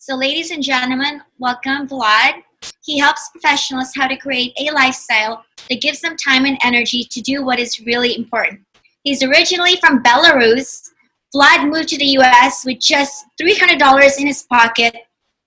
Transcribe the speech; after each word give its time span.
So, 0.00 0.14
ladies 0.14 0.52
and 0.52 0.62
gentlemen, 0.62 1.22
welcome 1.40 1.88
Vlad. 1.88 2.44
He 2.84 3.00
helps 3.00 3.30
professionals 3.30 3.90
how 3.96 4.06
to 4.06 4.16
create 4.16 4.52
a 4.56 4.70
lifestyle 4.70 5.44
that 5.68 5.80
gives 5.80 6.00
them 6.00 6.16
time 6.16 6.44
and 6.44 6.56
energy 6.62 7.02
to 7.02 7.20
do 7.20 7.44
what 7.44 7.58
is 7.58 7.80
really 7.80 8.16
important. 8.16 8.60
He's 9.02 9.24
originally 9.24 9.74
from 9.80 10.04
Belarus. 10.04 10.90
Vlad 11.34 11.68
moved 11.68 11.88
to 11.88 11.98
the 11.98 12.16
US 12.20 12.64
with 12.64 12.78
just 12.78 13.24
$300 13.42 14.20
in 14.20 14.28
his 14.28 14.44
pocket 14.44 14.94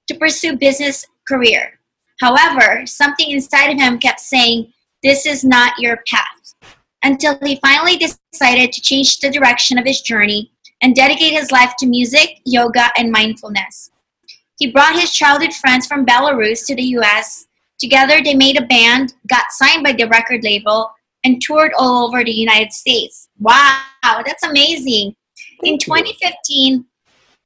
to 0.07 0.15
pursue 0.15 0.57
business 0.57 1.05
career. 1.25 1.79
However, 2.19 2.85
something 2.85 3.31
inside 3.31 3.69
of 3.69 3.79
him 3.79 3.99
kept 3.99 4.19
saying, 4.19 4.73
This 5.01 5.25
is 5.25 5.45
not 5.45 5.79
your 5.79 6.03
path. 6.07 6.55
Until 7.05 7.39
he 7.41 7.57
finally 7.65 7.95
decided 7.95 8.73
to 8.73 8.81
change 8.81 9.21
the 9.21 9.31
direction 9.31 9.77
of 9.77 9.85
his 9.85 10.01
journey 10.01 10.51
and 10.81 10.93
dedicate 10.93 11.31
his 11.31 11.53
life 11.53 11.71
to 11.79 11.87
music, 11.87 12.41
yoga, 12.43 12.89
and 12.97 13.13
mindfulness. 13.13 13.91
He 14.61 14.69
brought 14.69 14.93
his 14.93 15.11
childhood 15.11 15.53
friends 15.53 15.87
from 15.87 16.05
Belarus 16.05 16.67
to 16.67 16.75
the 16.75 16.83
US. 16.99 17.47
Together, 17.79 18.21
they 18.23 18.35
made 18.35 18.61
a 18.61 18.67
band, 18.67 19.15
got 19.27 19.45
signed 19.49 19.83
by 19.83 19.93
the 19.93 20.07
record 20.07 20.43
label, 20.43 20.91
and 21.23 21.41
toured 21.41 21.71
all 21.79 22.05
over 22.05 22.23
the 22.23 22.31
United 22.31 22.71
States. 22.71 23.27
Wow, 23.39 23.81
that's 24.03 24.43
amazing. 24.43 25.15
In 25.63 25.79
2015, 25.79 26.85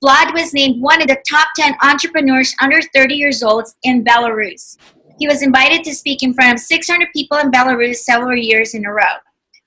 Vlad 0.04 0.34
was 0.34 0.54
named 0.54 0.82
one 0.82 1.02
of 1.02 1.08
the 1.08 1.24
top 1.26 1.48
10 1.56 1.78
entrepreneurs 1.82 2.54
under 2.60 2.82
30 2.94 3.16
years 3.16 3.42
old 3.42 3.66
in 3.84 4.04
Belarus. 4.04 4.78
He 5.18 5.26
was 5.26 5.42
invited 5.42 5.86
to 5.86 5.96
speak 5.96 6.22
in 6.22 6.34
front 6.34 6.56
of 6.56 6.60
600 6.60 7.08
people 7.14 7.38
in 7.38 7.50
Belarus 7.50 8.00
several 8.00 8.36
years 8.36 8.74
in 8.74 8.84
a 8.84 8.92
row. 8.92 9.16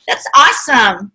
That's 0.07 0.29
awesome. 0.37 1.13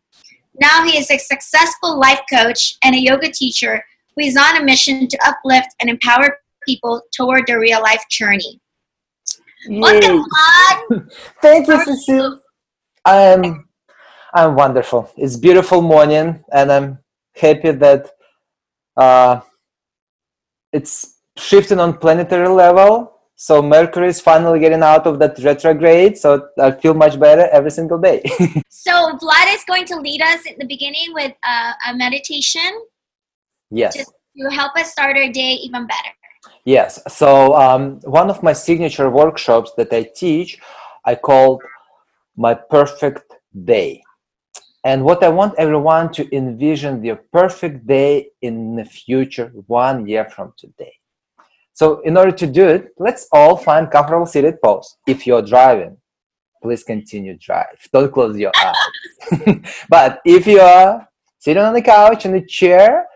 Now 0.60 0.84
he 0.84 0.98
is 0.98 1.12
a 1.12 1.20
successful 1.20 2.00
life 2.00 2.22
coach 2.28 2.78
and 2.84 2.96
a 2.96 3.00
yoga 3.00 3.32
teacher 3.32 3.86
who 4.16 4.24
is 4.24 4.38
on 4.38 4.58
a 4.58 4.64
mission 4.64 5.08
to 5.08 5.18
uplift 5.26 5.70
and 5.80 5.90
empower 5.90 6.38
people 6.66 7.02
toward 7.14 7.46
their 7.48 7.60
real 7.60 7.82
life 7.82 8.04
journey. 8.10 8.60
Welcome, 9.70 10.24
Vlad. 10.24 11.12
Thank 11.42 11.68
you, 11.68 11.84
Cecile. 11.86 12.40
I'm, 13.06 13.68
I'm 14.34 14.56
wonderful. 14.56 15.12
It's 15.18 15.38
beautiful 15.38 15.82
morning, 15.82 16.44
and 16.52 16.72
I'm 16.72 17.00
happy 17.36 17.72
that 17.72 18.12
uh, 18.98 19.42
it's 20.72 21.20
shifting 21.38 21.80
on 21.80 21.98
planetary 21.98 22.50
level. 22.50 23.14
So 23.36 23.62
Mercury 23.62 24.08
is 24.08 24.22
finally 24.22 24.60
getting 24.60 24.84
out 24.84 25.08
of 25.08 25.20
that 25.20 25.38
retrograde. 25.40 26.18
So 26.18 26.50
I 26.60 26.72
feel 26.72 26.94
much 26.94 27.20
better 27.20 27.48
every 27.52 27.72
single 27.72 27.98
day. 27.98 28.22
so 28.70 28.92
Vlad 28.92 29.54
is 29.54 29.64
going 29.66 29.86
to 29.86 29.96
lead 29.98 30.22
us 30.22 30.46
in 30.46 30.56
the 30.60 30.66
beginning 30.66 31.14
with 31.14 31.34
uh, 31.44 31.74
a 31.90 31.96
meditation. 31.96 32.72
Yes. 33.74 33.96
Just 33.96 34.14
to 34.38 34.50
help 34.56 34.76
us 34.78 34.92
start 34.92 35.18
our 35.18 35.30
day 35.32 35.54
even 35.54 35.88
better. 35.88 36.10
Yes. 36.66 37.00
So 37.08 37.56
um, 37.56 38.00
one 38.02 38.30
of 38.30 38.44
my 38.44 38.54
signature 38.54 39.10
workshops 39.10 39.72
that 39.78 39.92
I 39.92 40.04
teach, 40.16 40.60
I 41.06 41.16
call 41.16 41.62
my 42.38 42.54
perfect 42.54 43.34
day. 43.66 44.04
And 44.86 45.04
what 45.04 45.24
I 45.24 45.30
want 45.30 45.56
everyone 45.58 46.12
to 46.14 46.36
envision 46.36 47.02
their 47.02 47.16
perfect 47.16 47.88
day 47.88 48.28
in 48.42 48.76
the 48.76 48.84
future, 48.84 49.52
one 49.68 50.08
year 50.08 50.30
from 50.30 50.54
today. 50.58 50.94
So, 51.76 52.02
in 52.02 52.18
order 52.18 52.34
to 52.34 52.46
do 52.46 52.68
it, 52.68 52.90
let's 53.00 53.28
all 53.32 53.56
find 53.58 53.90
comfortable 53.90 54.26
seated 54.26 54.62
pose. 54.62 54.98
If 55.08 55.26
you're 55.26 55.42
driving, 55.42 55.98
please 56.62 56.84
continue 56.84 57.36
drive. 57.38 57.78
Don't 57.92 58.12
close 58.12 58.38
your 58.38 58.52
eyes. 58.62 59.58
but 59.90 60.22
if 60.26 60.46
you 60.46 60.60
are 60.60 61.08
sitting 61.40 61.64
on 61.64 61.74
the 61.74 61.82
couch 61.82 62.26
in 62.26 62.34
the 62.34 62.46
chair, 62.46 63.08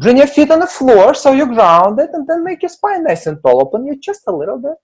bring 0.00 0.16
your 0.18 0.26
feet 0.26 0.50
on 0.50 0.60
the 0.60 0.66
floor 0.66 1.14
so 1.14 1.32
you're 1.32 1.54
grounded, 1.58 2.10
and 2.12 2.26
then 2.26 2.44
make 2.44 2.62
your 2.62 2.70
spine 2.70 3.04
nice 3.04 3.26
and 3.26 3.42
tall. 3.42 3.60
Open 3.62 3.86
your 3.86 3.96
chest 3.96 4.22
a 4.26 4.32
little 4.32 4.58
bit, 4.58 4.78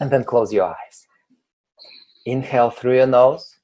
and 0.00 0.10
then 0.10 0.24
close 0.24 0.52
your 0.52 0.66
eyes. 0.66 1.06
Inhale 2.26 2.70
through 2.70 2.96
your 2.96 3.06
nose 3.06 3.54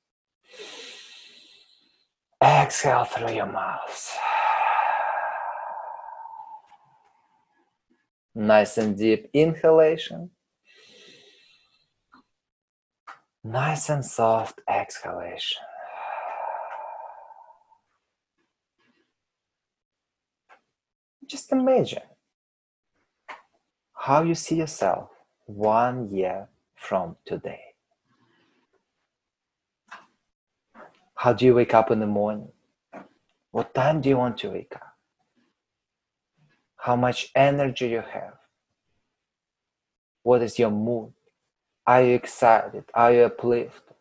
Exhale 2.43 3.05
through 3.05 3.34
your 3.34 3.53
mouth. 3.53 4.19
Nice 8.34 8.79
and 8.79 8.97
deep 8.97 9.29
inhalation. 9.34 10.31
Nice 13.45 13.91
and 13.91 14.05
soft 14.05 14.61
exhalation. 14.67 15.69
Just 21.31 21.53
imagine 21.53 22.03
how 23.95 24.25
you 24.25 24.35
see 24.35 24.57
yourself 24.57 25.11
one 25.47 26.11
year 26.11 26.49
from 26.75 27.15
today. 27.25 27.61
How 31.15 31.33
do 31.33 31.45
you 31.45 31.55
wake 31.55 31.73
up 31.73 31.93
in 31.93 32.01
the 32.01 32.07
morning? 32.09 32.51
What 33.53 33.73
time 33.73 34.01
do 34.01 34.09
you 34.09 34.17
want 34.17 34.39
to 34.39 34.51
wake 34.51 34.73
up? 34.75 34.97
How 36.79 36.97
much 36.97 37.31
energy 37.37 37.91
you 37.91 38.03
have? 38.12 38.35
What 40.25 40.43
is 40.43 40.59
your 40.59 40.73
mood? 40.73 41.12
Are 41.87 42.03
you 42.03 42.15
excited? 42.17 42.87
Are 42.93 43.12
you 43.12 43.23
uplifted? 43.27 43.95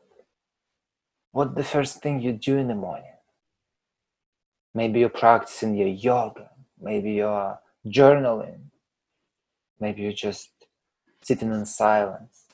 What's 1.31 1.53
the 1.53 1.63
first 1.63 2.01
thing 2.01 2.21
you 2.21 2.33
do 2.33 2.57
in 2.57 2.69
the 2.69 2.73
morning? 2.73 3.13
Maybe 4.73 5.01
you're 5.01 5.09
practicing 5.09 5.75
your 5.75 5.89
yoga. 5.89 6.49
Maybe 6.81 7.11
you're 7.11 7.59
journaling. 7.85 8.59
Maybe 9.79 10.01
you're 10.03 10.11
just 10.11 10.51
sitting 11.21 11.51
in 11.51 11.65
silence. 11.65 12.49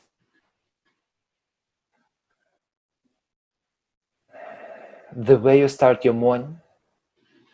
the 5.15 5.37
way 5.37 5.59
you 5.59 5.67
start 5.69 6.03
your 6.03 6.13
morning 6.13 6.59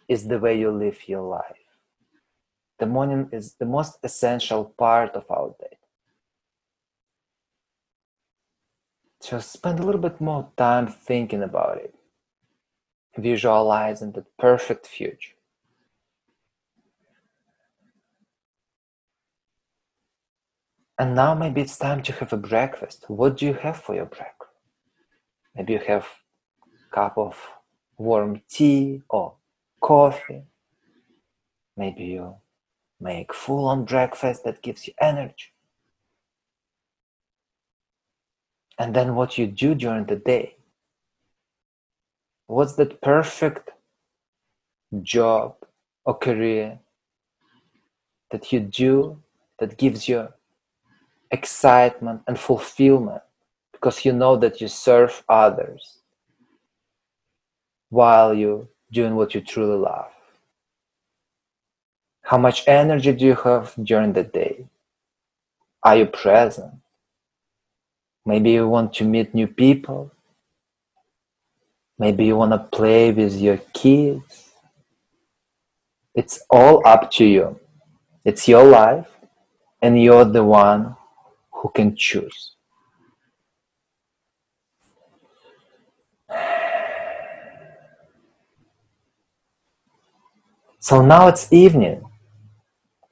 is 0.08 0.28
the 0.28 0.40
way 0.40 0.58
you 0.58 0.72
live 0.72 1.08
your 1.08 1.22
life. 1.22 1.68
The 2.80 2.88
morning 2.88 3.30
is 3.32 3.54
the 3.54 3.66
most 3.66 4.00
essential 4.04 4.66
part 4.66 5.12
of 5.12 5.26
our 5.30 5.54
day. 5.60 5.78
Just 9.24 9.52
spend 9.52 9.80
a 9.80 9.84
little 9.84 10.02
bit 10.02 10.20
more 10.20 10.50
time 10.58 10.88
thinking 10.88 11.44
about 11.44 11.78
it, 11.78 11.94
visualizing 13.16 14.14
the 14.14 14.26
perfect 14.40 14.88
future. 14.88 15.36
And 21.02 21.16
now 21.16 21.34
maybe 21.34 21.62
it's 21.62 21.80
time 21.80 22.04
to 22.04 22.14
have 22.14 22.32
a 22.32 22.38
breakfast. 22.38 23.06
What 23.08 23.38
do 23.38 23.48
you 23.48 23.56
have 23.56 23.78
for 23.78 23.96
your 23.96 24.06
breakfast? 24.06 24.52
Maybe 25.56 25.74
you 25.74 25.80
have 25.88 26.06
a 26.64 26.96
cup 26.96 27.18
of 27.18 27.36
warm 27.98 28.44
tea 28.48 29.02
or 29.10 29.34
coffee. 29.82 30.44
Maybe 31.76 32.04
you 32.04 32.36
make 33.00 33.34
full 33.34 33.66
on 33.66 33.84
breakfast 33.84 34.44
that 34.44 34.62
gives 34.62 34.86
you 34.86 34.94
energy. 35.02 35.48
And 38.78 38.96
then 38.96 39.16
what 39.16 39.40
you 39.40 39.48
do 39.48 39.74
during 39.74 40.06
the 40.06 40.18
day. 40.18 40.58
What's 42.46 42.74
that 42.74 43.02
perfect 43.02 43.72
job 45.02 45.56
or 46.06 46.14
career 46.14 46.78
that 48.30 48.54
you 48.54 48.60
do 48.60 49.24
that 49.58 49.80
gives 49.80 50.08
you 50.08 50.28
excitement 51.32 52.22
and 52.28 52.38
fulfillment 52.40 53.22
because 53.72 54.06
you 54.06 54.14
know 54.14 54.36
that 54.38 54.62
you 54.62 54.68
serve 54.68 55.24
others 55.28 56.00
while 57.90 58.34
you're 58.34 58.68
doing 58.92 59.16
what 59.16 59.34
you 59.34 59.42
truly 59.42 59.78
love? 59.78 60.12
How 62.24 62.38
much 62.38 62.64
energy 62.68 63.12
do 63.14 63.26
you 63.26 63.36
have 63.36 63.74
during 63.84 64.14
the 64.14 64.24
day? 64.24 64.68
Are 65.84 65.98
you 65.98 66.06
present? 66.06 66.74
Maybe 68.26 68.52
you 68.52 68.70
want 68.70 68.94
to 68.96 69.04
meet 69.04 69.34
new 69.34 69.48
people. 69.48 70.12
Maybe 71.98 72.26
you 72.26 72.36
want 72.36 72.52
to 72.52 72.78
play 72.78 73.12
with 73.12 73.40
your 73.40 73.58
kids. 73.74 74.52
It's 76.14 76.44
all 76.50 76.86
up 76.86 77.10
to 77.12 77.26
you. 77.26 77.60
It's 78.24 78.48
your 78.48 78.64
life, 78.64 79.08
and 79.82 80.02
you're 80.02 80.26
the 80.26 80.44
one 80.44 80.96
who 81.62 81.70
can 81.70 81.96
choose. 81.96 82.56
So 90.80 91.02
now 91.06 91.28
it's 91.28 91.54
evening. 91.54 92.04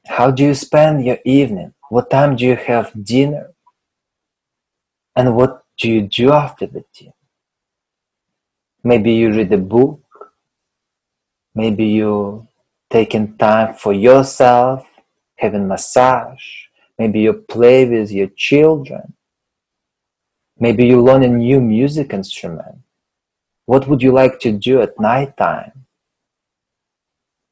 How 0.07 0.31
do 0.31 0.43
you 0.43 0.55
spend 0.55 1.05
your 1.05 1.19
evening? 1.23 1.73
What 1.89 2.09
time 2.09 2.35
do 2.35 2.43
you 2.43 2.55
have 2.55 2.91
dinner? 3.03 3.53
And 5.15 5.35
what 5.35 5.63
do 5.77 5.91
you 5.91 6.01
do 6.01 6.31
after 6.31 6.65
the 6.65 6.83
dinner? 6.93 7.13
Maybe 8.83 9.13
you 9.13 9.31
read 9.31 9.53
a 9.53 9.57
book. 9.57 10.01
Maybe 11.53 11.85
you 11.85 12.47
taking 12.89 13.37
time 13.37 13.75
for 13.75 13.93
yourself 13.93 14.87
having 15.35 15.67
massage. 15.67 16.68
Maybe 16.99 17.21
you 17.21 17.31
play 17.33 17.85
with 17.85 18.11
your 18.11 18.27
children. 18.35 19.13
Maybe 20.59 20.85
you 20.85 21.01
learn 21.01 21.23
a 21.23 21.29
new 21.29 21.61
music 21.61 22.13
instrument. 22.13 22.79
What 23.65 23.87
would 23.87 24.03
you 24.03 24.11
like 24.11 24.41
to 24.41 24.51
do 24.51 24.81
at 24.81 24.99
night 24.99 25.37
time 25.37 25.85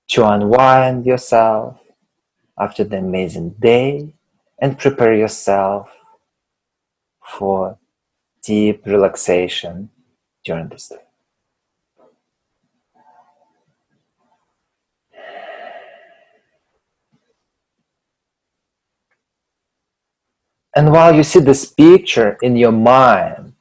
to 0.10 0.28
unwind 0.28 1.06
yourself 1.06 1.80
after 2.60 2.84
the 2.84 2.98
amazing 2.98 3.52
day 3.52 4.14
and 4.60 4.78
prepare 4.78 5.14
yourself 5.14 5.90
for 7.24 7.78
deep 8.44 8.86
relaxation 8.86 9.90
during 10.44 10.68
this 10.68 10.90
day? 10.90 11.07
And 20.78 20.92
while 20.92 21.16
you 21.16 21.24
see 21.24 21.40
this 21.40 21.66
picture 21.66 22.38
in 22.44 22.56
your 22.56 22.72
mind, 22.72 23.54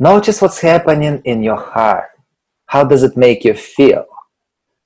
notice 0.00 0.42
what's 0.42 0.58
happening 0.58 1.22
in 1.24 1.44
your 1.44 1.60
heart. 1.60 2.10
How 2.66 2.82
does 2.82 3.04
it 3.04 3.16
make 3.16 3.44
you 3.44 3.54
feel? 3.54 4.04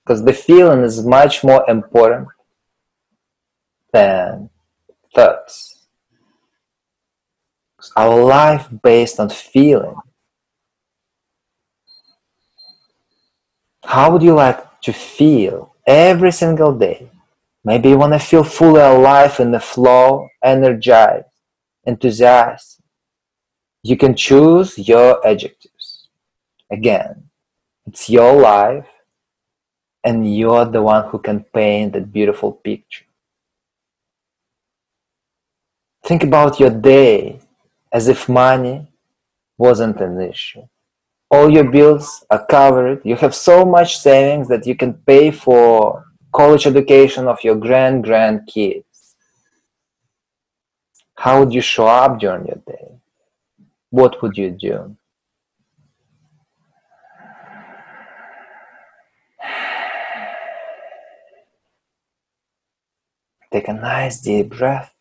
Because 0.04 0.22
the 0.22 0.34
feeling 0.34 0.82
is 0.82 1.06
much 1.06 1.42
more 1.42 1.64
important 1.70 2.28
than 3.94 4.50
thoughts. 5.14 5.86
Our 7.96 8.24
life 8.24 8.68
based 8.82 9.18
on 9.18 9.30
feeling. 9.30 9.96
How 13.86 14.12
would 14.12 14.22
you 14.22 14.34
like 14.34 14.82
to 14.82 14.92
feel 14.92 15.74
every 15.86 16.32
single 16.32 16.76
day? 16.76 17.10
Maybe 17.64 17.88
you 17.88 17.96
want 17.96 18.12
to 18.12 18.18
feel 18.18 18.44
fully 18.44 18.82
alive 18.82 19.40
in 19.40 19.50
the 19.50 19.60
flow, 19.60 20.28
energized 20.44 21.29
enthusiasm. 21.84 22.82
You 23.82 23.96
can 23.96 24.14
choose 24.14 24.78
your 24.78 25.26
adjectives. 25.26 26.08
Again, 26.70 27.30
it's 27.86 28.08
your 28.08 28.40
life, 28.40 28.86
and 30.04 30.36
you're 30.36 30.66
the 30.66 30.82
one 30.82 31.08
who 31.08 31.18
can 31.18 31.44
paint 31.44 31.94
that 31.94 32.12
beautiful 32.12 32.52
picture. 32.52 33.06
Think 36.04 36.22
about 36.22 36.60
your 36.60 36.70
day 36.70 37.40
as 37.92 38.08
if 38.08 38.28
money 38.28 38.88
wasn't 39.58 40.00
an 40.00 40.20
issue. 40.20 40.66
All 41.30 41.50
your 41.50 41.70
bills 41.70 42.24
are 42.30 42.44
covered. 42.46 43.02
You 43.04 43.16
have 43.16 43.34
so 43.34 43.64
much 43.64 43.98
savings 43.98 44.48
that 44.48 44.66
you 44.66 44.74
can 44.74 44.94
pay 44.94 45.30
for 45.30 46.04
college 46.32 46.66
education 46.66 47.28
of 47.28 47.42
your 47.44 47.56
grand 47.56 48.04
grandkids 48.04 48.89
how 51.20 51.38
would 51.38 51.52
you 51.52 51.60
show 51.60 51.86
up 51.86 52.18
during 52.18 52.46
your 52.46 52.62
day? 52.66 52.98
What 53.90 54.22
would 54.22 54.38
you 54.38 54.52
do? 54.52 54.96
Take 63.52 63.68
a 63.68 63.74
nice 63.74 64.22
deep 64.22 64.48
breath 64.48 64.94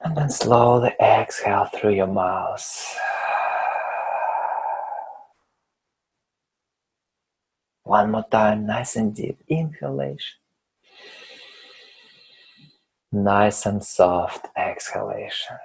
and 0.00 0.16
then 0.16 0.30
slowly 0.30 0.92
exhale 1.00 1.64
through 1.74 1.94
your 1.94 2.06
mouth. 2.06 2.96
One 7.82 8.12
more 8.12 8.26
time, 8.30 8.66
nice 8.66 8.94
and 8.94 9.12
deep 9.12 9.40
inhalation 9.48 10.43
nice 13.14 13.64
and 13.66 13.82
soft 13.84 14.48
exhalation. 14.56 15.56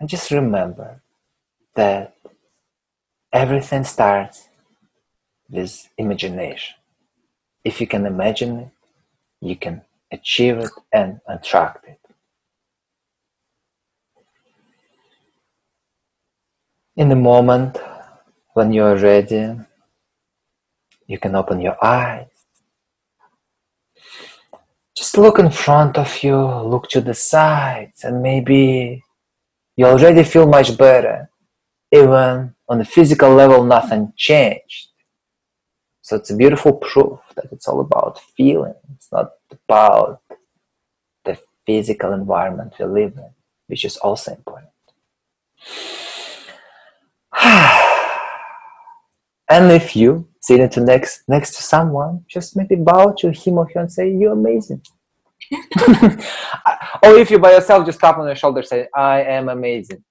And 0.00 0.08
just 0.08 0.30
remember 0.30 1.02
that 1.74 2.16
everything 3.32 3.84
starts 3.84 4.48
with 5.50 5.88
imagination. 5.98 6.76
If 7.64 7.80
you 7.80 7.86
can 7.86 8.06
imagine 8.06 8.58
it, 8.60 8.70
you 9.40 9.56
can 9.56 9.82
achieve 10.12 10.58
it 10.58 10.70
and 10.92 11.20
attract 11.28 11.86
it. 11.86 12.00
In 16.96 17.08
the 17.08 17.16
moment 17.16 17.78
when 18.58 18.72
you're 18.72 18.96
ready, 18.96 19.54
you 21.06 21.16
can 21.16 21.36
open 21.36 21.60
your 21.60 21.76
eyes. 21.80 22.26
Just 24.96 25.16
look 25.16 25.38
in 25.38 25.50
front 25.50 25.96
of 25.96 26.24
you, 26.24 26.36
look 26.72 26.88
to 26.88 27.00
the 27.00 27.14
sides, 27.14 28.02
and 28.02 28.20
maybe 28.20 29.04
you 29.76 29.84
already 29.86 30.24
feel 30.24 30.48
much 30.48 30.76
better. 30.76 31.30
Even 31.92 32.52
on 32.68 32.78
the 32.78 32.84
physical 32.84 33.32
level, 33.32 33.62
nothing 33.62 34.12
changed. 34.16 34.88
So 36.02 36.16
it's 36.16 36.30
a 36.30 36.36
beautiful 36.36 36.72
proof 36.72 37.20
that 37.36 37.52
it's 37.52 37.68
all 37.68 37.80
about 37.80 38.18
feeling. 38.36 38.74
It's 38.96 39.12
not 39.12 39.28
about 39.52 40.20
the 41.24 41.38
physical 41.64 42.12
environment 42.12 42.74
we 42.80 42.86
live 42.86 43.14
in, 43.18 43.30
which 43.68 43.84
is 43.84 43.96
also 43.98 44.32
important. 44.32 44.72
Ah, 47.40 47.77
And 49.50 49.72
if 49.72 49.96
you 49.96 50.28
sitting 50.40 50.68
to 50.68 50.80
next 50.80 51.22
next 51.28 51.56
to 51.56 51.62
someone, 51.62 52.24
just 52.28 52.56
maybe 52.56 52.76
bow 52.76 53.14
to 53.18 53.30
him 53.30 53.58
or 53.58 53.68
her 53.72 53.80
and 53.80 53.92
say, 53.92 54.10
"You're 54.10 54.32
amazing." 54.32 54.82
or 57.02 57.14
if 57.16 57.30
you're 57.30 57.40
by 57.40 57.52
yourself, 57.52 57.86
just 57.86 58.00
tap 58.00 58.18
on 58.18 58.26
your 58.26 58.36
shoulder, 58.36 58.60
and 58.60 58.68
say, 58.68 58.88
"I 58.94 59.22
am 59.22 59.48
amazing." 59.48 60.04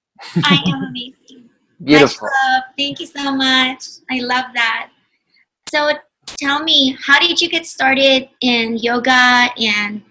I 0.44 0.58
am 0.66 0.82
amazing. 0.90 1.48
Beautiful. 1.84 2.28
Thank 2.76 2.98
you 2.98 3.06
so 3.06 3.34
much. 3.34 3.84
I 4.10 4.18
love 4.18 4.46
that. 4.54 4.90
So, 5.70 5.92
tell 6.26 6.62
me, 6.64 6.96
how 7.00 7.20
did 7.20 7.40
you 7.40 7.48
get 7.48 7.66
started 7.66 8.28
in 8.40 8.78
yoga 8.78 9.50
and 9.56 10.02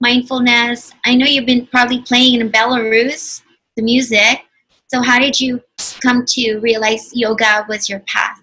mindfulness? 0.00 0.94
I 1.04 1.14
know 1.14 1.26
you've 1.26 1.46
been 1.46 1.66
probably 1.66 2.00
playing 2.00 2.40
in 2.40 2.50
Belarus, 2.50 3.42
the 3.76 3.82
music. 3.82 4.44
So, 4.88 5.02
how 5.02 5.18
did 5.18 5.38
you 5.38 5.62
come 6.02 6.24
to 6.28 6.58
realize 6.60 7.10
yoga 7.14 7.66
was 7.68 7.88
your 7.88 8.00
path? 8.00 8.40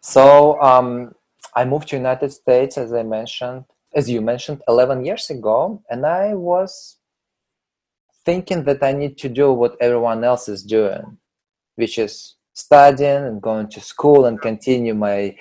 So 0.00 0.60
um, 0.62 1.14
I 1.54 1.64
moved 1.64 1.88
to 1.88 1.96
United 1.96 2.32
States, 2.32 2.78
as 2.78 2.92
I 2.92 3.02
mentioned, 3.02 3.64
as 3.94 4.08
you 4.08 4.20
mentioned, 4.20 4.62
11 4.68 5.04
years 5.04 5.30
ago, 5.30 5.82
and 5.90 6.06
I 6.06 6.34
was 6.34 6.96
thinking 8.24 8.64
that 8.64 8.82
I 8.82 8.92
need 8.92 9.18
to 9.18 9.28
do 9.28 9.52
what 9.52 9.76
everyone 9.80 10.24
else 10.24 10.48
is 10.48 10.62
doing, 10.62 11.18
which 11.74 11.98
is 11.98 12.36
studying 12.52 13.24
and 13.24 13.42
going 13.42 13.68
to 13.68 13.80
school 13.80 14.26
and 14.26 14.40
continue 14.40 14.94
my 14.94 15.36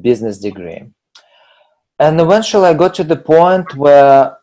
business 0.00 0.38
degree. 0.38 0.82
And 1.98 2.20
eventually 2.20 2.66
I 2.66 2.74
got 2.74 2.94
to 2.94 3.04
the 3.04 3.16
point 3.16 3.76
where 3.76 4.36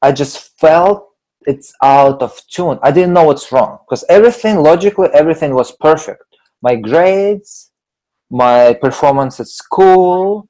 I 0.00 0.12
just 0.12 0.58
felt 0.58 1.10
it's 1.46 1.74
out 1.82 2.22
of 2.22 2.40
tune. 2.48 2.78
I 2.82 2.90
didn't 2.90 3.12
know 3.12 3.24
what's 3.24 3.52
wrong 3.52 3.78
because 3.84 4.04
everything, 4.08 4.56
logically, 4.56 5.08
everything 5.12 5.54
was 5.54 5.72
perfect. 5.72 6.22
My 6.62 6.76
grades, 6.76 7.70
my 8.34 8.74
performance 8.74 9.38
at 9.38 9.46
school, 9.46 10.48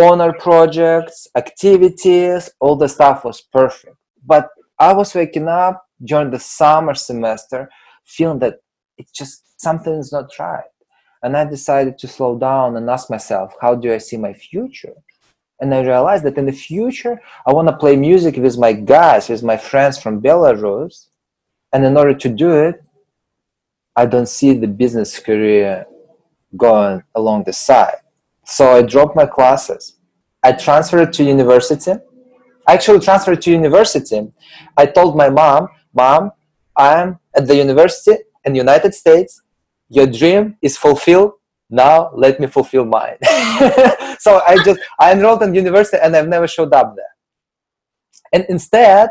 honor 0.00 0.32
projects, 0.32 1.26
activities, 1.36 2.48
all 2.60 2.76
the 2.76 2.88
stuff 2.88 3.24
was 3.24 3.40
perfect. 3.40 3.96
But 4.24 4.48
I 4.78 4.92
was 4.92 5.12
waking 5.12 5.48
up 5.48 5.84
during 6.04 6.30
the 6.30 6.38
summer 6.38 6.94
semester 6.94 7.68
feeling 8.04 8.38
that 8.38 8.60
it's 8.98 9.10
just 9.10 9.60
something 9.60 9.94
is 9.94 10.12
not 10.12 10.30
right. 10.38 10.62
And 11.24 11.36
I 11.36 11.44
decided 11.44 11.98
to 11.98 12.06
slow 12.06 12.38
down 12.38 12.76
and 12.76 12.88
ask 12.88 13.10
myself, 13.10 13.52
how 13.60 13.74
do 13.74 13.92
I 13.92 13.98
see 13.98 14.16
my 14.16 14.32
future? 14.32 14.94
And 15.60 15.74
I 15.74 15.80
realized 15.80 16.22
that 16.24 16.38
in 16.38 16.46
the 16.46 16.52
future, 16.52 17.20
I 17.44 17.52
want 17.52 17.66
to 17.66 17.76
play 17.76 17.96
music 17.96 18.36
with 18.36 18.56
my 18.58 18.72
guys, 18.74 19.28
with 19.28 19.42
my 19.42 19.56
friends 19.56 20.00
from 20.00 20.22
Belarus. 20.22 21.08
And 21.72 21.84
in 21.84 21.96
order 21.96 22.14
to 22.14 22.28
do 22.28 22.52
it, 22.52 22.80
I 23.96 24.06
don't 24.06 24.28
see 24.28 24.52
the 24.52 24.68
business 24.68 25.18
career 25.18 25.86
going 26.56 27.02
along 27.14 27.44
the 27.44 27.52
side. 27.52 27.96
So 28.44 28.72
I 28.76 28.82
dropped 28.82 29.16
my 29.16 29.26
classes. 29.26 29.96
I 30.42 30.52
transferred 30.52 31.12
to 31.14 31.24
university. 31.24 31.92
I 32.66 32.74
actually 32.74 33.00
transferred 33.00 33.42
to 33.42 33.50
university. 33.50 34.20
I 34.76 34.86
told 34.86 35.16
my 35.16 35.30
mom, 35.30 35.68
Mom, 35.94 36.32
I'm 36.76 37.18
at 37.34 37.46
the 37.46 37.56
university 37.56 38.16
in 38.44 38.54
United 38.54 38.94
States. 38.94 39.42
Your 39.88 40.06
dream 40.06 40.56
is 40.62 40.76
fulfilled. 40.76 41.32
Now 41.70 42.10
let 42.14 42.40
me 42.40 42.46
fulfill 42.46 42.84
mine. 42.84 43.16
so 44.18 44.42
I 44.46 44.58
just 44.64 44.80
I 44.98 45.12
enrolled 45.12 45.42
in 45.42 45.54
university 45.54 45.98
and 46.02 46.14
I've 46.14 46.28
never 46.28 46.46
showed 46.46 46.72
up 46.74 46.94
there. 46.96 47.12
And 48.32 48.46
instead, 48.48 49.10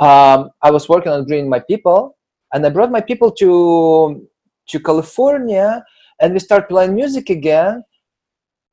um, 0.00 0.50
I 0.62 0.70
was 0.70 0.88
working 0.88 1.12
on 1.12 1.24
bringing 1.24 1.48
my 1.48 1.60
people, 1.60 2.16
and 2.52 2.66
I 2.66 2.70
brought 2.70 2.90
my 2.90 3.00
people 3.00 3.30
to 3.32 4.26
to 4.68 4.80
California 4.80 5.84
and 6.20 6.32
we 6.32 6.38
start 6.38 6.68
playing 6.68 6.94
music 6.94 7.30
again. 7.30 7.82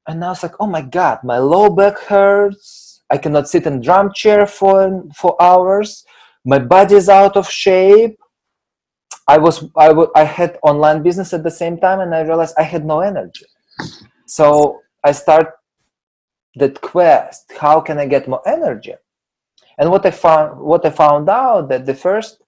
And 0.07 0.23
I 0.23 0.29
was 0.29 0.43
like, 0.43 0.55
oh 0.59 0.67
my 0.67 0.81
God, 0.81 1.19
my 1.23 1.37
low 1.37 1.69
back 1.69 1.97
hurts. 1.99 3.01
I 3.09 3.17
cannot 3.17 3.49
sit 3.49 3.65
in 3.65 3.81
drum 3.81 4.11
chair 4.13 4.47
for, 4.47 5.03
for 5.15 5.41
hours. 5.41 6.05
My 6.45 6.59
body 6.59 6.95
is 6.95 7.09
out 7.09 7.37
of 7.37 7.49
shape. 7.49 8.17
I 9.27 9.37
was 9.37 9.63
I, 9.77 9.89
w- 9.89 10.11
I 10.15 10.23
had 10.23 10.57
online 10.63 11.03
business 11.03 11.33
at 11.33 11.43
the 11.43 11.51
same 11.51 11.79
time 11.79 11.99
and 11.99 12.13
I 12.15 12.21
realized 12.21 12.55
I 12.57 12.63
had 12.63 12.85
no 12.85 13.01
energy. 13.01 13.45
So 14.25 14.79
I 15.03 15.11
start 15.11 15.53
that 16.55 16.81
quest. 16.81 17.51
How 17.57 17.81
can 17.81 17.97
I 17.97 18.07
get 18.07 18.27
more 18.27 18.45
energy? 18.47 18.93
And 19.77 19.89
what 19.89 20.05
I 20.05 20.11
found 20.11 20.59
what 20.59 20.85
I 20.85 20.89
found 20.89 21.29
out 21.29 21.69
that 21.69 21.85
the 21.85 21.93
first 21.93 22.41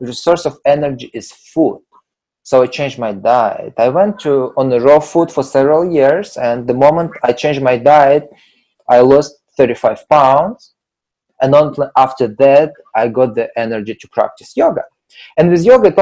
resource 0.00 0.46
of 0.46 0.58
energy 0.64 1.10
is 1.12 1.32
food. 1.32 1.82
So 2.48 2.62
I 2.62 2.66
changed 2.66 2.98
my 2.98 3.12
diet. 3.12 3.74
I 3.76 3.90
went 3.90 4.18
to 4.20 4.54
on 4.56 4.70
the 4.70 4.80
raw 4.80 5.00
food 5.00 5.30
for 5.30 5.42
several 5.42 5.92
years, 5.92 6.38
and 6.38 6.66
the 6.66 6.72
moment 6.72 7.10
I 7.22 7.34
changed 7.34 7.60
my 7.60 7.76
diet, 7.76 8.26
I 8.88 9.00
lost 9.00 9.34
35 9.58 10.08
pounds. 10.08 10.72
And 11.42 11.54
after 11.94 12.26
that, 12.26 12.72
I 12.94 13.08
got 13.08 13.34
the 13.34 13.50
energy 13.54 13.94
to 13.96 14.08
practice 14.08 14.56
yoga. 14.56 14.84
And 15.36 15.50
with 15.50 15.62
yoga, 15.62 15.88
it 15.88 15.98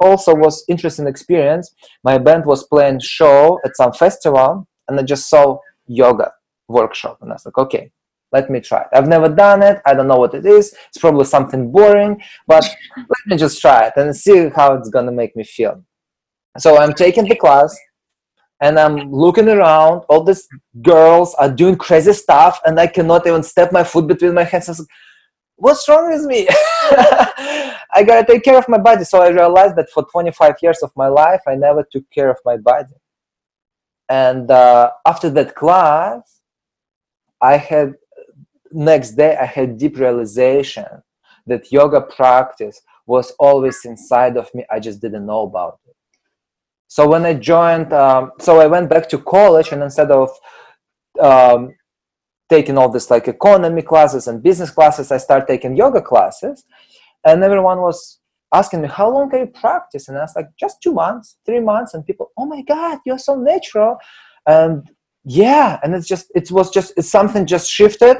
also 0.00 0.34
was 0.34 0.64
interesting 0.70 1.06
experience. 1.06 1.74
My 2.02 2.16
band 2.16 2.46
was 2.46 2.66
playing 2.66 3.00
show 3.00 3.60
at 3.66 3.76
some 3.76 3.92
festival, 3.92 4.66
and 4.88 4.98
I 4.98 5.02
just 5.02 5.28
saw 5.28 5.58
yoga 5.86 6.32
workshop, 6.66 7.18
and 7.20 7.30
I 7.30 7.34
was 7.34 7.44
like, 7.44 7.58
okay, 7.58 7.92
let 8.32 8.48
me 8.48 8.60
try 8.60 8.80
it. 8.80 8.88
I've 8.94 9.06
never 9.06 9.28
done 9.28 9.62
it. 9.62 9.82
I 9.84 9.92
don't 9.92 10.08
know 10.08 10.20
what 10.24 10.32
it 10.32 10.46
is. 10.46 10.74
It's 10.88 10.96
probably 10.98 11.26
something 11.26 11.70
boring, 11.70 12.22
but 12.46 12.64
let 12.96 13.26
me 13.26 13.36
just 13.36 13.60
try 13.60 13.88
it 13.88 13.92
and 13.98 14.16
see 14.16 14.48
how 14.48 14.72
it's 14.72 14.88
gonna 14.88 15.12
make 15.12 15.36
me 15.36 15.44
feel. 15.44 15.84
So 16.58 16.78
I'm 16.78 16.94
taking 16.94 17.28
the 17.28 17.36
class 17.36 17.76
and 18.60 18.78
I'm 18.78 19.10
looking 19.10 19.48
around. 19.48 20.02
All 20.08 20.22
these 20.22 20.46
girls 20.82 21.34
are 21.34 21.50
doing 21.50 21.76
crazy 21.76 22.12
stuff, 22.12 22.60
and 22.64 22.78
I 22.78 22.86
cannot 22.86 23.26
even 23.26 23.42
step 23.42 23.72
my 23.72 23.84
foot 23.84 24.06
between 24.06 24.34
my 24.34 24.44
hands. 24.44 24.68
Like, 24.68 24.88
What's 25.56 25.86
wrong 25.88 26.10
with 26.10 26.24
me? 26.24 26.46
I 27.92 28.02
gotta 28.06 28.26
take 28.26 28.42
care 28.42 28.56
of 28.56 28.68
my 28.68 28.78
body. 28.78 29.04
So 29.04 29.20
I 29.20 29.28
realized 29.28 29.76
that 29.76 29.90
for 29.90 30.04
25 30.10 30.54
years 30.62 30.82
of 30.82 30.90
my 30.96 31.08
life, 31.08 31.42
I 31.46 31.54
never 31.54 31.86
took 31.90 32.08
care 32.10 32.30
of 32.30 32.38
my 32.46 32.56
body. 32.56 32.94
And 34.08 34.50
uh, 34.50 34.90
after 35.06 35.28
that 35.30 35.54
class, 35.54 36.40
I 37.40 37.56
had 37.58 37.94
next 38.72 39.12
day 39.12 39.36
I 39.36 39.44
had 39.44 39.78
deep 39.78 39.98
realization 39.98 40.86
that 41.46 41.70
yoga 41.72 42.00
practice 42.00 42.80
was 43.06 43.32
always 43.38 43.84
inside 43.84 44.36
of 44.36 44.48
me. 44.54 44.64
I 44.70 44.80
just 44.80 45.00
didn't 45.00 45.26
know 45.26 45.42
about 45.42 45.80
it. 45.86 45.89
So 46.90 47.08
when 47.08 47.24
I 47.24 47.34
joined, 47.34 47.92
um, 47.92 48.32
so 48.40 48.58
I 48.58 48.66
went 48.66 48.90
back 48.90 49.08
to 49.10 49.18
college, 49.18 49.70
and 49.70 49.80
instead 49.80 50.10
of 50.10 50.28
um, 51.20 51.72
taking 52.48 52.76
all 52.76 52.88
this 52.88 53.12
like 53.12 53.28
economy 53.28 53.82
classes 53.82 54.26
and 54.26 54.42
business 54.42 54.70
classes, 54.70 55.12
I 55.12 55.18
started 55.18 55.46
taking 55.46 55.76
yoga 55.76 56.02
classes, 56.02 56.64
and 57.24 57.44
everyone 57.44 57.80
was 57.80 58.18
asking 58.52 58.80
me, 58.80 58.88
"How 58.88 59.08
long 59.08 59.30
can 59.30 59.38
you 59.38 59.46
practice?" 59.46 60.08
And 60.08 60.18
I 60.18 60.22
was 60.22 60.34
like, 60.34 60.48
"Just 60.58 60.82
two 60.82 60.92
months, 60.92 61.36
three 61.46 61.60
months." 61.60 61.94
And 61.94 62.04
people, 62.04 62.32
"Oh 62.36 62.46
my 62.46 62.62
God, 62.62 62.98
you're 63.06 63.18
so 63.18 63.36
natural!" 63.36 63.96
And 64.48 64.90
yeah, 65.24 65.78
and 65.84 65.94
it's 65.94 66.08
just 66.08 66.26
it 66.34 66.50
was 66.50 66.70
just 66.70 66.92
it's 66.96 67.08
something 67.08 67.46
just 67.46 67.70
shifted, 67.70 68.16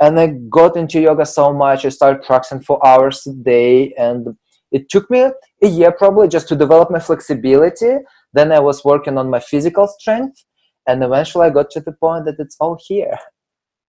and 0.00 0.20
I 0.20 0.28
got 0.48 0.76
into 0.76 1.00
yoga 1.00 1.26
so 1.26 1.52
much. 1.52 1.84
I 1.84 1.88
started 1.88 2.22
practicing 2.22 2.60
for 2.60 2.86
hours 2.86 3.26
a 3.26 3.32
day, 3.32 3.92
and 3.98 4.36
it 4.72 4.88
took 4.88 5.10
me 5.10 5.30
a 5.62 5.68
year 5.68 5.92
probably 5.92 6.28
just 6.28 6.48
to 6.48 6.56
develop 6.56 6.90
my 6.90 6.98
flexibility. 6.98 7.98
Then 8.32 8.50
I 8.52 8.58
was 8.58 8.84
working 8.84 9.18
on 9.18 9.30
my 9.30 9.40
physical 9.40 9.86
strength, 9.86 10.44
and 10.88 11.04
eventually 11.04 11.46
I 11.46 11.50
got 11.50 11.70
to 11.70 11.80
the 11.80 11.92
point 11.92 12.24
that 12.24 12.36
it's 12.38 12.56
all 12.58 12.78
here. 12.88 13.18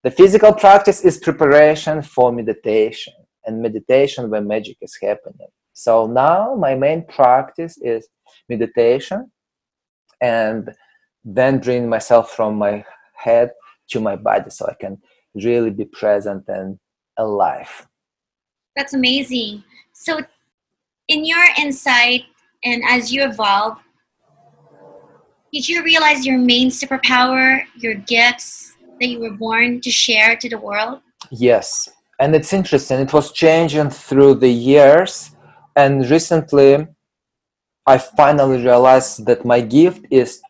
The 0.02 0.10
physical 0.10 0.52
practice 0.52 1.04
is 1.04 1.18
preparation 1.18 2.02
for 2.02 2.32
meditation, 2.32 3.14
and 3.46 3.62
meditation 3.62 4.28
where 4.28 4.42
magic 4.42 4.76
is 4.80 4.98
happening. 5.00 5.48
So 5.72 6.06
now 6.06 6.54
my 6.56 6.74
main 6.74 7.06
practice 7.06 7.78
is 7.80 8.08
meditation, 8.48 9.30
and 10.20 10.74
then 11.24 11.60
bring 11.60 11.88
myself 11.88 12.32
from 12.32 12.56
my 12.56 12.84
head 13.14 13.52
to 13.90 14.00
my 14.00 14.16
body 14.16 14.50
so 14.50 14.66
I 14.66 14.74
can 14.74 14.98
really 15.34 15.70
be 15.70 15.84
present 15.84 16.44
and 16.48 16.78
alive. 17.16 17.86
That's 18.76 18.94
amazing. 18.94 19.62
So, 19.92 20.20
in 21.08 21.24
your 21.24 21.44
insight 21.58 22.24
and 22.64 22.82
as 22.88 23.12
you 23.12 23.24
evolve, 23.24 23.78
did 25.52 25.68
you 25.68 25.82
realize 25.82 26.24
your 26.24 26.38
main 26.38 26.70
superpower, 26.70 27.62
your 27.76 27.94
gifts 27.94 28.76
that 29.00 29.08
you 29.08 29.20
were 29.20 29.32
born 29.32 29.80
to 29.80 29.90
share 29.90 30.36
to 30.36 30.48
the 30.48 30.58
world? 30.58 31.00
Yes. 31.30 31.88
And 32.18 32.34
it's 32.34 32.52
interesting, 32.52 33.00
it 33.00 33.12
was 33.12 33.32
changing 33.32 33.90
through 33.90 34.36
the 34.36 34.48
years. 34.48 35.34
And 35.74 36.08
recently, 36.08 36.86
I 37.86 37.98
finally 37.98 38.62
realized 38.62 39.26
that 39.26 39.44
my 39.44 39.60
gift 39.60 40.06
is 40.10 40.40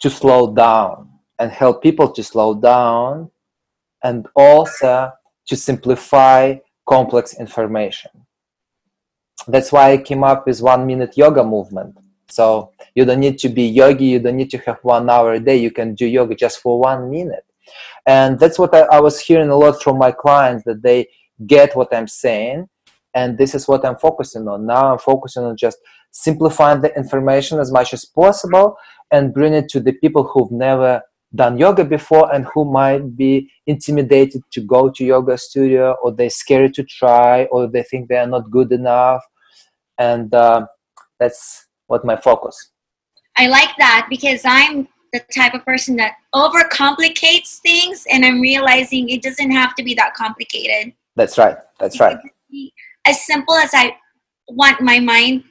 to 0.00 0.10
slow 0.10 0.54
down 0.54 1.10
and 1.38 1.50
help 1.50 1.82
people 1.82 2.10
to 2.12 2.22
slow 2.22 2.54
down 2.54 3.30
and 4.02 4.26
also 4.34 5.12
to 5.46 5.56
simplify 5.56 6.56
complex 6.88 7.38
information. 7.38 8.25
That's 9.48 9.72
why 9.72 9.92
I 9.92 9.98
came 9.98 10.24
up 10.24 10.46
with 10.46 10.60
one 10.60 10.86
minute 10.86 11.16
yoga 11.16 11.44
movement. 11.44 11.96
So 12.28 12.72
you 12.94 13.04
don't 13.04 13.20
need 13.20 13.38
to 13.38 13.48
be 13.48 13.66
yogi, 13.66 14.06
you 14.06 14.18
don't 14.18 14.36
need 14.36 14.50
to 14.50 14.58
have 14.58 14.78
one 14.82 15.08
hour 15.08 15.34
a 15.34 15.40
day, 15.40 15.56
you 15.56 15.70
can 15.70 15.94
do 15.94 16.06
yoga 16.06 16.34
just 16.34 16.60
for 16.60 16.80
one 16.80 17.10
minute. 17.10 17.44
And 18.06 18.38
that's 18.38 18.58
what 18.58 18.74
I, 18.74 18.80
I 18.82 19.00
was 19.00 19.20
hearing 19.20 19.50
a 19.50 19.56
lot 19.56 19.82
from 19.82 19.98
my 19.98 20.12
clients 20.12 20.64
that 20.64 20.82
they 20.82 21.08
get 21.46 21.76
what 21.76 21.94
I'm 21.94 22.08
saying. 22.08 22.68
And 23.14 23.38
this 23.38 23.54
is 23.54 23.66
what 23.66 23.84
I'm 23.84 23.96
focusing 23.96 24.46
on. 24.48 24.66
Now 24.66 24.92
I'm 24.92 24.98
focusing 24.98 25.44
on 25.44 25.56
just 25.56 25.78
simplifying 26.10 26.80
the 26.80 26.94
information 26.96 27.58
as 27.58 27.72
much 27.72 27.92
as 27.92 28.04
possible 28.04 28.76
and 29.10 29.32
bring 29.32 29.54
it 29.54 29.68
to 29.70 29.80
the 29.80 29.92
people 29.92 30.24
who've 30.24 30.50
never 30.50 31.02
done 31.36 31.58
yoga 31.58 31.84
before 31.84 32.34
and 32.34 32.46
who 32.46 32.64
might 32.64 33.16
be 33.16 33.50
intimidated 33.66 34.42
to 34.52 34.60
go 34.60 34.90
to 34.90 35.04
yoga 35.04 35.36
studio 35.38 35.96
or 36.02 36.12
they're 36.12 36.30
scared 36.30 36.74
to 36.74 36.82
try 36.84 37.44
or 37.46 37.66
they 37.66 37.82
think 37.82 38.08
they 38.08 38.16
are 38.16 38.26
not 38.26 38.50
good 38.50 38.72
enough. 38.72 39.22
And 39.98 40.32
uh, 40.34 40.66
that's 41.18 41.66
what 41.86 42.04
my 42.04 42.16
focus. 42.16 42.72
I 43.36 43.48
like 43.48 43.76
that 43.78 44.06
because 44.08 44.40
i'm 44.44 44.88
the 45.12 45.20
type 45.34 45.54
of 45.54 45.64
person 45.64 45.94
that 45.96 46.14
overcomplicates 46.34 47.58
things 47.58 48.04
and 48.10 48.24
i'm 48.24 48.40
realizing 48.40 49.08
it 49.08 49.22
doesn't 49.22 49.50
have 49.50 49.74
to 49.74 49.82
be 49.82 49.94
that 49.94 50.14
complicated. 50.14 50.92
That's 51.14 51.38
right. 51.38 51.56
That's 51.78 52.00
right. 52.00 52.18
As 53.04 53.24
simple 53.26 53.54
as 53.54 53.70
i 53.74 53.94
want 54.48 54.80
my 54.80 54.98
mind 54.98 55.44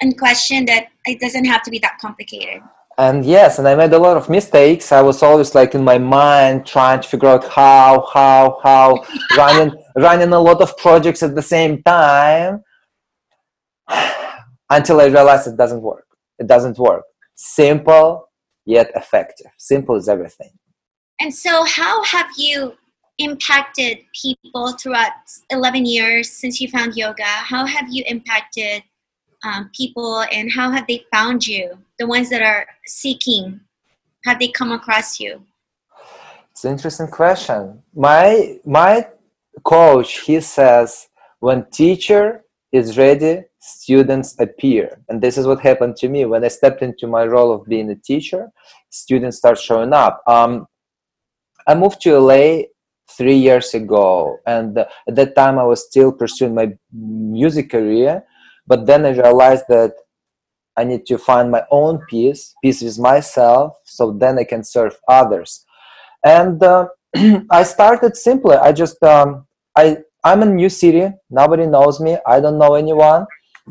and 0.00 0.18
question 0.18 0.64
that 0.66 0.88
it 1.06 1.20
doesn't 1.20 1.44
have 1.44 1.62
to 1.62 1.70
be 1.70 1.78
that 1.78 1.98
complicated 2.00 2.62
and 2.98 3.24
yes 3.24 3.58
and 3.58 3.66
i 3.66 3.74
made 3.74 3.92
a 3.92 3.98
lot 3.98 4.16
of 4.16 4.28
mistakes. 4.28 4.92
I 4.92 5.02
was 5.02 5.22
always 5.22 5.54
like 5.54 5.74
in 5.74 5.84
my 5.84 5.98
mind 5.98 6.66
trying 6.66 7.00
to 7.00 7.08
figure 7.08 7.28
out 7.28 7.48
how 7.48 8.08
how 8.12 8.58
how 8.62 9.04
running 9.36 9.72
running 9.96 10.32
a 10.32 10.40
lot 10.40 10.60
of 10.60 10.76
projects 10.76 11.22
at 11.22 11.34
the 11.34 11.42
same 11.42 11.82
time 11.82 12.62
until 14.70 15.00
i 15.00 15.06
realized 15.06 15.46
it 15.46 15.56
doesn't 15.56 15.82
work. 15.82 16.06
It 16.38 16.46
doesn't 16.46 16.78
work. 16.78 17.04
Simple 17.34 18.28
yet 18.64 18.90
effective. 18.94 19.50
Simple 19.58 19.96
is 19.96 20.08
everything. 20.08 20.50
And 21.20 21.34
so 21.34 21.64
how 21.64 22.02
have 22.04 22.30
you 22.36 22.74
impacted 23.18 23.98
people 24.20 24.76
throughout 24.78 25.12
11 25.50 25.86
years 25.86 26.30
since 26.30 26.60
you 26.60 26.68
found 26.68 26.96
yoga? 26.96 27.24
How 27.24 27.64
have 27.66 27.86
you 27.90 28.02
impacted 28.06 28.82
um, 29.44 29.70
people 29.74 30.22
and 30.32 30.50
how 30.50 30.70
have 30.70 30.86
they 30.86 31.04
found 31.12 31.46
you? 31.46 31.78
The 31.98 32.06
ones 32.06 32.30
that 32.30 32.42
are 32.42 32.66
seeking 32.86 33.60
have 34.24 34.38
they 34.38 34.48
come 34.48 34.72
across 34.72 35.18
you? 35.18 35.42
It's 36.50 36.64
an 36.64 36.72
interesting 36.72 37.08
question. 37.08 37.82
My 37.94 38.58
my 38.64 39.08
coach 39.64 40.20
he 40.20 40.40
says 40.40 41.08
when 41.40 41.66
teacher 41.70 42.44
is 42.72 42.96
ready 42.96 43.44
students 43.58 44.34
appear. 44.40 44.98
And 45.08 45.20
this 45.20 45.38
is 45.38 45.46
what 45.46 45.60
happened 45.60 45.96
to 45.96 46.08
me. 46.08 46.24
When 46.24 46.44
i 46.44 46.48
stepped 46.48 46.82
into 46.82 47.06
my 47.06 47.24
role 47.24 47.52
of 47.52 47.66
being 47.66 47.90
a 47.90 47.96
teacher 47.96 48.50
students 48.90 49.38
start 49.38 49.58
showing 49.58 49.92
up. 49.92 50.22
Um, 50.26 50.66
i 51.66 51.74
moved 51.74 52.00
to 52.02 52.18
la 52.18 52.62
three 53.16 53.36
years 53.36 53.74
ago 53.74 54.38
and 54.46 54.78
at 54.78 55.14
that 55.18 55.34
time 55.34 55.58
i 55.58 55.64
was 55.64 55.86
still 55.86 56.10
pursuing 56.12 56.54
my 56.54 56.72
music 56.92 57.70
career 57.70 58.24
but 58.66 58.86
then 58.86 59.04
i 59.06 59.10
realized 59.10 59.64
that 59.68 59.92
i 60.76 60.84
need 60.84 61.04
to 61.06 61.18
find 61.18 61.50
my 61.50 61.62
own 61.70 62.00
peace 62.08 62.54
peace 62.62 62.82
with 62.82 62.98
myself 62.98 63.76
so 63.84 64.12
then 64.12 64.38
i 64.38 64.44
can 64.44 64.64
serve 64.64 64.96
others. 65.08 65.64
And 66.24 66.62
uh, 66.62 66.86
i 67.50 67.62
started 67.62 68.16
simply 68.16 68.56
i 68.56 68.72
just 68.72 69.02
um, 69.02 69.46
i 69.76 69.98
i'm 70.24 70.42
in 70.42 70.48
a 70.48 70.54
new 70.54 70.68
city. 70.68 71.08
Nobody 71.30 71.66
knows 71.66 72.00
me. 72.00 72.16
I 72.26 72.40
don't 72.40 72.58
know 72.58 72.74
anyone. 72.74 73.26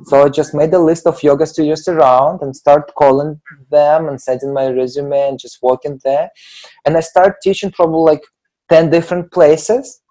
So 0.06 0.24
I 0.24 0.30
just 0.30 0.54
made 0.54 0.74
a 0.74 0.80
list 0.80 1.06
of 1.06 1.22
yoga 1.22 1.46
studios 1.46 1.88
around 1.88 2.42
and 2.42 2.56
start 2.56 2.92
calling 2.98 3.42
them 3.70 4.08
and 4.08 4.20
sending 4.22 4.54
my 4.54 4.68
resume 4.68 5.30
and 5.30 5.40
just 5.40 5.60
working 5.62 6.00
there. 6.04 6.30
And 6.86 6.96
I 6.98 7.02
started 7.02 7.36
teaching 7.44 7.72
probably 7.72 8.02
like 8.12 8.24
10 8.70 8.90
different 8.90 9.32
places. 9.32 10.02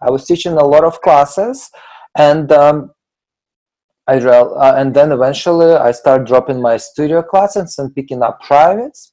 I 0.00 0.10
was 0.10 0.24
teaching 0.24 0.52
a 0.52 0.64
lot 0.64 0.84
of 0.84 1.00
classes. 1.00 1.68
And 2.16 2.52
um, 2.52 2.92
I 4.06 4.18
uh, 4.18 4.74
and 4.76 4.94
then 4.94 5.12
eventually 5.12 5.72
I 5.72 5.92
started 5.92 6.26
dropping 6.26 6.60
my 6.60 6.76
studio 6.76 7.22
classes 7.22 7.78
and 7.78 7.94
picking 7.94 8.22
up 8.22 8.40
privates. 8.42 9.12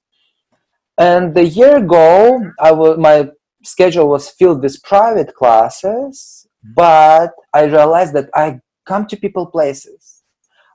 And 0.97 1.35
a 1.37 1.45
year 1.45 1.77
ago, 1.77 2.51
I 2.59 2.71
was 2.73 2.97
my 2.97 3.29
schedule 3.63 4.09
was 4.09 4.29
filled 4.29 4.61
with 4.61 4.83
private 4.83 5.33
classes, 5.33 6.45
but 6.75 7.31
I 7.53 7.63
realized 7.63 8.13
that 8.15 8.29
I 8.35 8.59
come 8.85 9.05
to 9.07 9.15
people 9.15 9.45
places. 9.45 10.23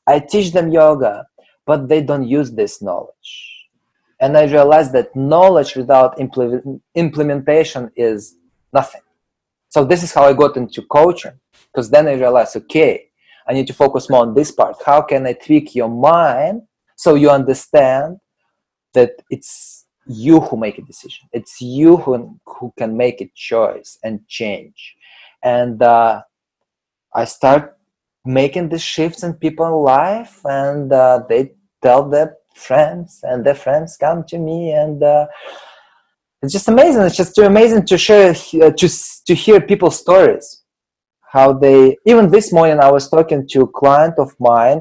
I 0.06 0.20
teach 0.20 0.52
them 0.52 0.70
yoga, 0.70 1.26
but 1.66 1.88
they 1.88 2.00
don't 2.00 2.26
use 2.26 2.52
this 2.52 2.80
knowledge. 2.80 3.30
And 4.20 4.38
I 4.38 4.44
realized 4.44 4.92
that 4.92 5.14
knowledge 5.14 5.76
without 5.76 6.18
implement, 6.18 6.80
implementation 6.94 7.90
is 7.96 8.36
nothing. 8.72 9.02
So 9.68 9.84
this 9.84 10.02
is 10.02 10.14
how 10.14 10.24
I 10.24 10.32
got 10.32 10.56
into 10.56 10.82
coaching, 10.82 11.38
because 11.66 11.90
then 11.90 12.08
I 12.08 12.14
realized, 12.14 12.56
okay, 12.56 13.10
I 13.48 13.52
need 13.54 13.66
to 13.68 13.74
focus 13.74 14.10
more 14.10 14.22
on 14.22 14.34
this 14.34 14.50
part. 14.50 14.76
How 14.84 15.02
can 15.02 15.26
I 15.26 15.34
tweak 15.34 15.74
your 15.74 15.88
mind 15.88 16.62
so 16.96 17.14
you 17.14 17.30
understand 17.30 18.18
that 18.94 19.12
it's 19.30 19.86
you 20.06 20.40
who 20.40 20.56
make 20.56 20.78
a 20.78 20.82
decision. 20.82 21.28
It's 21.32 21.60
you 21.60 21.96
who 21.98 22.38
who 22.46 22.72
can 22.78 22.96
make 22.96 23.20
a 23.20 23.30
choice 23.34 23.98
and 24.02 24.26
change. 24.28 24.94
And 25.42 25.82
uh, 25.82 26.22
I 27.14 27.24
start 27.24 27.76
making 28.24 28.70
the 28.70 28.78
shifts 28.78 29.22
in 29.22 29.34
people's 29.34 29.84
life, 29.84 30.40
and 30.44 30.92
uh, 30.92 31.22
they 31.28 31.52
tell 31.82 32.08
their 32.08 32.36
friends, 32.54 33.20
and 33.22 33.44
their 33.44 33.54
friends 33.54 33.96
come 33.96 34.24
to 34.24 34.38
me, 34.38 34.72
and 34.72 35.02
uh, 35.02 35.26
it's 36.42 36.52
just 36.52 36.68
amazing. 36.68 37.02
It's 37.02 37.16
just 37.16 37.34
too 37.34 37.42
amazing 37.42 37.84
to 37.86 37.98
share 37.98 38.30
uh, 38.30 38.70
to 38.70 38.88
to 39.26 39.34
hear 39.34 39.60
people's 39.60 39.98
stories. 39.98 40.62
How 41.36 41.52
they 41.52 41.98
even 42.06 42.30
this 42.30 42.50
morning 42.50 42.78
I 42.80 42.90
was 42.90 43.10
talking 43.10 43.46
to 43.50 43.58
a 43.62 43.72
client 43.80 44.14
of 44.18 44.30
mine, 44.40 44.80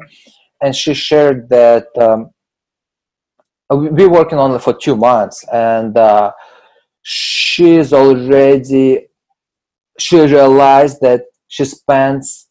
and 0.61 0.73
she 0.73 0.93
shared 0.93 1.49
that. 1.49 1.87
Um, 1.97 2.31
uh, 3.69 3.77
we're 3.77 4.09
working 4.09 4.37
it 4.37 4.59
for 4.59 4.73
two 4.73 4.95
months 4.95 5.43
and 5.51 5.97
uh, 5.97 6.31
she's 7.01 7.91
already 7.93 9.07
she 9.97 10.19
realized 10.19 11.01
that 11.01 11.23
she 11.47 11.65
spends 11.65 12.47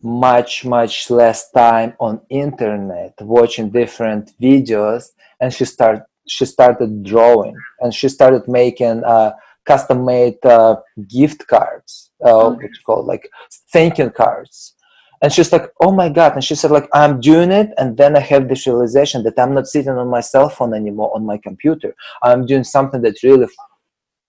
much 0.00 0.64
much 0.64 1.10
less 1.10 1.50
time 1.50 1.94
on 1.98 2.20
internet 2.30 3.14
watching 3.20 3.68
different 3.68 4.30
videos 4.40 5.06
and 5.40 5.52
she 5.52 5.64
started 5.64 6.04
she 6.28 6.44
started 6.44 7.02
drawing 7.02 7.56
and 7.80 7.92
she 7.92 8.08
started 8.08 8.46
making 8.46 9.02
uh, 9.04 9.32
custom 9.64 10.04
made 10.04 10.44
uh, 10.44 10.76
gift 11.08 11.46
cards 11.46 12.10
uh, 12.24 12.50
what 12.50 12.62
you 12.62 12.70
call 12.84 13.04
like 13.04 13.28
thank 13.72 13.98
you 13.98 14.10
cards. 14.10 14.74
And 15.22 15.32
she's 15.32 15.52
like 15.52 15.70
oh 15.80 15.92
my 15.92 16.08
god 16.08 16.34
and 16.34 16.42
she 16.42 16.56
said 16.56 16.72
like 16.72 16.88
i'm 16.92 17.20
doing 17.20 17.52
it 17.52 17.68
and 17.78 17.96
then 17.96 18.16
i 18.16 18.20
have 18.20 18.48
this 18.48 18.66
realization 18.66 19.22
that 19.22 19.38
i'm 19.38 19.54
not 19.54 19.68
sitting 19.68 19.92
on 19.92 20.08
my 20.08 20.20
cell 20.20 20.48
phone 20.48 20.74
anymore 20.74 21.14
on 21.14 21.24
my 21.24 21.38
computer. 21.38 21.94
I'm 22.22 22.44
doing 22.44 22.64
something 22.64 23.02
that 23.02 23.22
really 23.22 23.46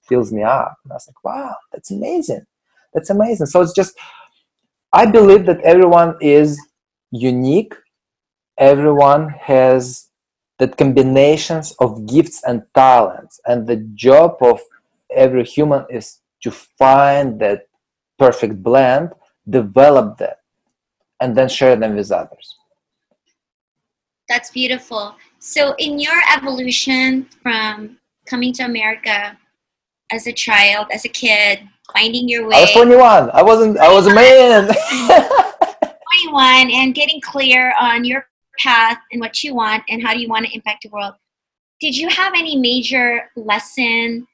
fills 0.07 0.31
me 0.31 0.43
up. 0.43 0.75
And 0.83 0.91
i 0.93 0.95
was 0.95 1.07
like 1.07 1.23
wow 1.23 1.55
that's 1.71 1.89
amazing. 1.91 2.45
That's 2.93 3.09
amazing. 3.09 3.47
So 3.47 3.61
it's 3.61 3.73
just 3.73 3.97
i 4.93 5.05
believe 5.07 5.47
that 5.47 5.61
everyone 5.61 6.15
is 6.21 6.59
unique. 7.11 7.73
Everyone 8.59 9.29
has 9.29 10.09
that 10.59 10.77
combinations 10.77 11.75
of 11.79 12.05
gifts 12.05 12.43
and 12.43 12.63
talents. 12.73 13.39
And 13.45 13.67
the 13.67 13.77
job 13.95 14.37
of 14.41 14.59
every 15.15 15.43
human 15.43 15.85
is 15.89 16.19
to 16.43 16.51
find 16.51 17.39
that 17.39 17.67
perfect 18.19 18.61
blend 18.61 19.11
develop 19.49 20.17
that 20.17 20.39
and 21.19 21.35
then 21.35 21.49
share 21.49 21.75
them 21.75 21.95
with 21.95 22.11
others. 22.11 22.57
That's 24.29 24.51
beautiful. 24.51 25.15
So, 25.39 25.75
in 25.77 25.99
your 25.99 26.19
evolution 26.35 27.25
from 27.41 27.97
coming 28.25 28.53
to 28.53 28.63
America 28.63 29.37
as 30.11 30.27
a 30.27 30.31
child, 30.31 30.87
as 30.93 31.05
a 31.05 31.09
kid, 31.09 31.59
finding 31.91 32.29
your 32.29 32.47
way. 32.47 32.55
I 32.55 32.61
was 32.61 32.71
21. 32.71 33.31
I 33.33 33.41
wasn't, 33.41 33.77
I 33.77 33.91
was 33.91 34.07
a 34.07 34.13
man. 34.13 34.69
21 36.23 36.71
and 36.71 36.95
getting 36.95 37.19
clear 37.21 37.73
on 37.79 38.05
your 38.05 38.27
path 38.59 38.99
and 39.11 39.19
what 39.19 39.43
you 39.43 39.55
want 39.55 39.83
and 39.89 40.01
how 40.01 40.13
do 40.13 40.19
you 40.19 40.29
want 40.29 40.45
to 40.45 40.53
impact 40.53 40.83
the 40.83 40.89
world. 40.89 41.15
Did 41.81 41.97
you 41.97 42.07
have 42.09 42.33
any 42.35 42.55
major 42.55 43.29
lesson, 43.35 44.27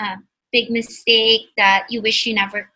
uh, 0.00 0.16
big 0.52 0.70
mistake 0.70 1.48
that 1.56 1.86
you 1.90 2.00
wish 2.02 2.26
you 2.26 2.34
never 2.34 2.70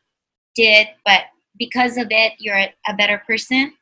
did, 0.55 0.89
but 1.05 1.23
because 1.59 1.97
of 1.97 2.09
it 2.11 2.33
you're 2.39 2.57
a 2.57 2.95
better 2.95 3.23
person? 3.27 3.73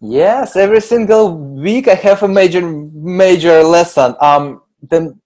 Yes 0.00 0.56
every 0.56 0.80
single 0.80 1.36
week 1.36 1.88
i 1.88 1.94
have 1.94 2.22
a 2.22 2.28
major 2.28 2.62
major 2.92 3.62
lesson. 3.62 4.14
Um 4.20 4.62
the 4.82 5.16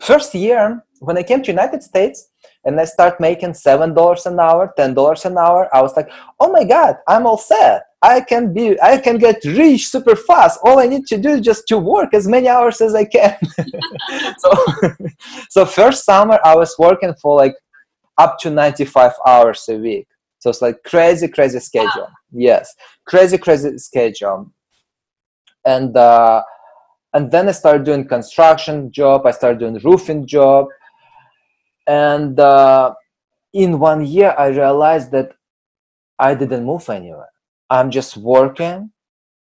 first 0.00 0.34
year 0.34 0.84
when 0.98 1.16
i 1.16 1.22
came 1.22 1.42
to 1.42 1.50
united 1.50 1.82
states 1.82 2.28
and 2.64 2.80
i 2.80 2.84
start 2.84 3.20
making 3.20 3.54
seven 3.54 3.94
dollars 3.94 4.26
an 4.26 4.38
hour 4.40 4.72
ten 4.76 4.94
dollars 4.94 5.24
an 5.24 5.38
hour 5.38 5.68
i 5.76 5.80
was 5.80 5.94
like 5.96 6.10
oh 6.40 6.50
my 6.50 6.64
god 6.64 6.96
i'm 7.06 7.26
all 7.26 7.38
set 7.38 7.84
i 8.02 8.20
can 8.20 8.52
be 8.52 8.80
i 8.82 8.98
can 8.98 9.16
get 9.18 9.44
rich 9.44 9.88
super 9.88 10.16
fast 10.16 10.58
all 10.64 10.78
i 10.78 10.86
need 10.86 11.06
to 11.06 11.16
do 11.16 11.30
is 11.30 11.40
just 11.40 11.66
to 11.68 11.78
work 11.78 12.12
as 12.14 12.26
many 12.26 12.48
hours 12.48 12.80
as 12.80 12.94
i 12.94 13.04
can 13.04 13.38
so 14.38 14.50
so 15.50 15.64
first 15.64 16.04
summer 16.04 16.38
i 16.44 16.54
was 16.54 16.74
working 16.78 17.14
for 17.20 17.36
like 17.36 17.54
up 18.18 18.38
to 18.40 18.50
95 18.50 19.12
hours 19.26 19.64
a 19.68 19.76
week. 19.76 20.06
So 20.38 20.50
it's 20.50 20.62
like 20.62 20.82
crazy, 20.84 21.28
crazy 21.28 21.60
schedule. 21.60 22.08
Wow. 22.08 22.08
Yes, 22.32 22.74
crazy, 23.06 23.38
crazy 23.38 23.78
schedule. 23.78 24.52
And 25.64 25.96
uh, 25.96 26.42
and 27.14 27.30
then 27.30 27.48
I 27.48 27.52
started 27.52 27.84
doing 27.84 28.06
construction 28.08 28.90
job. 28.90 29.26
I 29.26 29.30
started 29.32 29.60
doing 29.60 29.78
roofing 29.84 30.26
job, 30.26 30.66
and 31.86 32.38
uh, 32.40 32.94
in 33.52 33.78
one 33.78 34.04
year 34.04 34.34
I 34.36 34.48
realized 34.48 35.12
that 35.12 35.32
I 36.18 36.34
didn't 36.34 36.64
move 36.64 36.88
anywhere. 36.88 37.31
I'm 37.72 37.90
just 37.90 38.18
working. 38.18 38.92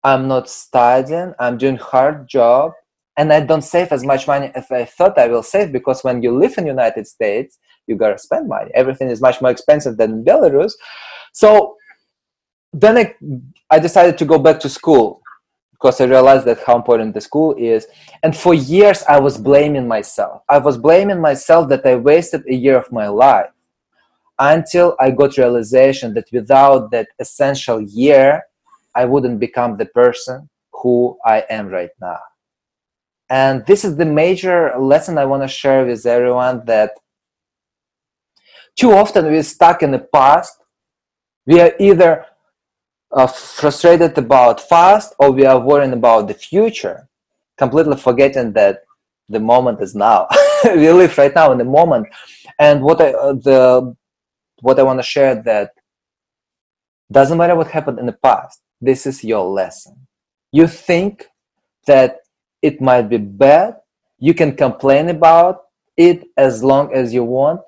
I'm 0.04 0.28
not 0.28 0.48
studying. 0.48 1.34
I'm 1.40 1.58
doing 1.58 1.78
hard 1.78 2.30
job, 2.30 2.74
and 3.18 3.34
I 3.34 3.40
don't 3.40 3.64
save 3.64 3.92
as 3.92 4.04
much 4.04 4.28
money 4.28 4.52
as 4.54 4.70
I 4.70 4.86
thought 4.86 5.18
I 5.18 5.28
will 5.28 5.42
save 5.42 5.72
because 5.72 6.04
when 6.04 6.22
you 6.22 6.38
live 6.38 6.56
in 6.60 6.68
United 6.68 7.08
States, 7.08 7.58
you 7.88 7.96
gotta 7.96 8.20
spend 8.20 8.48
money. 8.48 8.70
Everything 8.76 9.10
is 9.10 9.22
much 9.22 9.42
more 9.42 9.50
expensive 9.50 9.98
than 9.98 10.12
in 10.12 10.24
Belarus. 10.24 10.74
So 11.34 11.76
then 12.72 12.96
I, 13.00 13.16
I 13.72 13.80
decided 13.80 14.20
to 14.20 14.26
go 14.26 14.38
back 14.38 14.60
to 14.60 14.70
school 14.70 15.22
because 15.72 16.00
I 16.00 16.06
realized 16.06 16.46
that 16.46 16.64
how 16.64 16.76
important 16.76 17.16
the 17.16 17.22
school 17.22 17.56
is. 17.58 17.88
And 18.22 18.38
for 18.38 18.54
years 18.54 19.04
I 19.10 19.20
was 19.20 19.40
blaming 19.40 19.88
myself. 19.88 20.44
I 20.48 20.60
was 20.60 20.78
blaming 20.78 21.20
myself 21.20 21.70
that 21.70 21.86
I 21.88 21.96
wasted 21.96 22.44
a 22.48 22.54
year 22.54 22.78
of 22.78 22.92
my 22.92 23.08
life 23.08 23.50
until 24.42 24.96
I 25.00 25.12
got 25.12 25.38
realization 25.38 26.16
that 26.16 26.26
without 26.34 26.90
that 26.92 27.08
essential 27.20 27.80
year, 27.80 28.44
I 28.96 29.06
wouldn't 29.06 29.40
become 29.40 29.78
the 29.78 29.86
person 29.86 30.50
who 30.74 31.18
I 31.24 31.46
am 31.50 31.68
right 31.68 31.92
now. 32.02 32.20
And 33.30 33.64
this 33.68 33.86
is 33.86 33.96
the 33.96 34.06
major 34.06 34.74
lesson 34.80 35.18
I 35.18 35.26
want 35.26 35.44
to 35.44 35.48
share 35.48 35.86
with 35.86 36.06
everyone 36.06 36.66
that 36.66 36.92
too 38.76 38.92
often 38.94 39.26
we're 39.26 39.44
stuck 39.44 39.84
in 39.84 39.92
the 39.92 40.00
past. 40.00 40.60
We 41.46 41.62
are 41.62 41.74
either 41.80 42.26
uh, 43.12 43.28
frustrated 43.28 44.18
about 44.18 44.68
past 44.68 45.14
or 45.20 45.32
we 45.32 45.46
are 45.46 45.60
worrying 45.60 45.94
about 45.94 46.28
the 46.28 46.34
future, 46.34 47.08
completely 47.58 47.96
forgetting 47.96 48.54
that 48.54 48.84
the 49.30 49.40
moment 49.40 49.82
is 49.82 49.94
now. 49.94 50.28
we 50.66 50.92
live 50.92 51.16
right 51.18 51.34
now 51.34 51.52
in 51.52 51.60
the 51.60 51.64
moment. 51.64 52.08
And 52.58 52.82
what 52.82 53.00
I 53.02 53.12
uh, 53.14 53.34
the 53.34 53.96
what 54.62 54.80
I 54.80 54.84
want 54.84 55.00
to 55.00 55.04
share 55.04 55.36
that 55.44 55.72
doesn't 57.12 57.38
matter 57.38 57.56
what 57.56 57.68
happened 57.68 58.00
in 58.00 58.06
the 58.06 58.14
past. 58.14 58.62
This 58.80 59.06
is 59.06 59.24
your 59.24 59.46
lesson. 59.46 60.08
You 60.52 60.68
think 60.68 61.28
that 61.88 62.20
it 62.62 62.82
might 62.82 63.10
be 63.10 63.18
bad. 63.18 63.78
You 64.20 64.34
can 64.34 64.56
complain 64.56 65.10
about 65.10 65.64
it 65.98 66.24
as 66.38 66.64
long 66.64 66.94
as 66.94 67.14
you 67.14 67.24
want, 67.24 67.62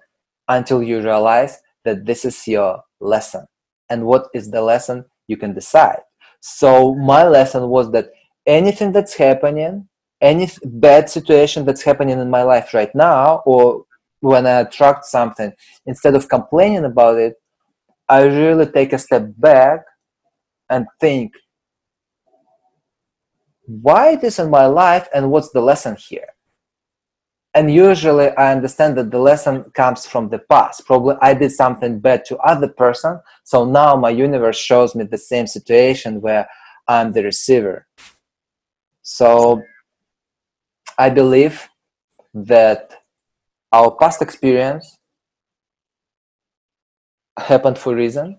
until 0.47 0.81
you 0.83 1.01
realize 1.01 1.59
that 1.83 2.05
this 2.05 2.25
is 2.25 2.47
your 2.47 2.83
lesson. 2.99 3.45
And 3.89 4.05
what 4.05 4.27
is 4.33 4.51
the 4.51 4.61
lesson? 4.61 5.05
You 5.27 5.37
can 5.37 5.53
decide. 5.53 6.01
So, 6.39 6.95
my 6.95 7.27
lesson 7.27 7.69
was 7.69 7.91
that 7.91 8.11
anything 8.45 8.91
that's 8.91 9.15
happening, 9.15 9.87
any 10.21 10.49
bad 10.63 11.09
situation 11.09 11.65
that's 11.65 11.83
happening 11.83 12.19
in 12.19 12.29
my 12.29 12.43
life 12.43 12.73
right 12.73 12.93
now, 12.93 13.43
or 13.45 13.85
when 14.23 14.47
I 14.47 14.61
attract 14.61 15.05
something, 15.05 15.51
instead 15.85 16.15
of 16.15 16.29
complaining 16.29 16.85
about 16.85 17.17
it, 17.17 17.35
I 18.07 18.23
really 18.23 18.65
take 18.65 18.93
a 18.93 18.97
step 18.97 19.25
back 19.37 19.81
and 20.69 20.87
think 20.99 21.33
why 23.65 24.15
this 24.15 24.39
in 24.39 24.49
my 24.49 24.65
life 24.65 25.07
and 25.13 25.31
what's 25.31 25.51
the 25.51 25.61
lesson 25.61 25.95
here? 25.95 26.27
And 27.53 27.71
usually 27.71 28.29
i 28.29 28.51
understand 28.51 28.97
that 28.97 29.11
the 29.11 29.19
lesson 29.19 29.65
comes 29.73 30.05
from 30.05 30.29
the 30.29 30.39
past. 30.39 30.85
Probably 30.85 31.15
i 31.21 31.33
did 31.33 31.51
something 31.51 31.99
bad 31.99 32.25
to 32.25 32.37
other 32.37 32.67
person 32.67 33.19
so 33.43 33.65
now 33.65 33.95
my 33.95 34.09
universe 34.09 34.57
shows 34.57 34.95
me 34.95 35.03
the 35.03 35.17
same 35.17 35.47
situation 35.47 36.21
where 36.21 36.47
i'm 36.87 37.11
the 37.11 37.23
receiver. 37.23 37.87
So 39.01 39.61
i 40.97 41.09
believe 41.09 41.69
that 42.33 43.02
our 43.73 43.91
past 43.91 44.21
experience 44.21 44.97
happened 47.37 47.77
for 47.77 47.93
a 47.93 47.95
reason 47.95 48.37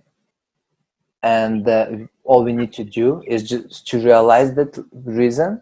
and 1.24 1.68
uh, 1.68 1.86
all 2.22 2.44
we 2.44 2.52
need 2.52 2.72
to 2.72 2.84
do 2.84 3.22
is 3.26 3.48
just 3.48 3.86
to 3.88 3.98
realize 3.98 4.54
that 4.54 4.78
reason 4.92 5.60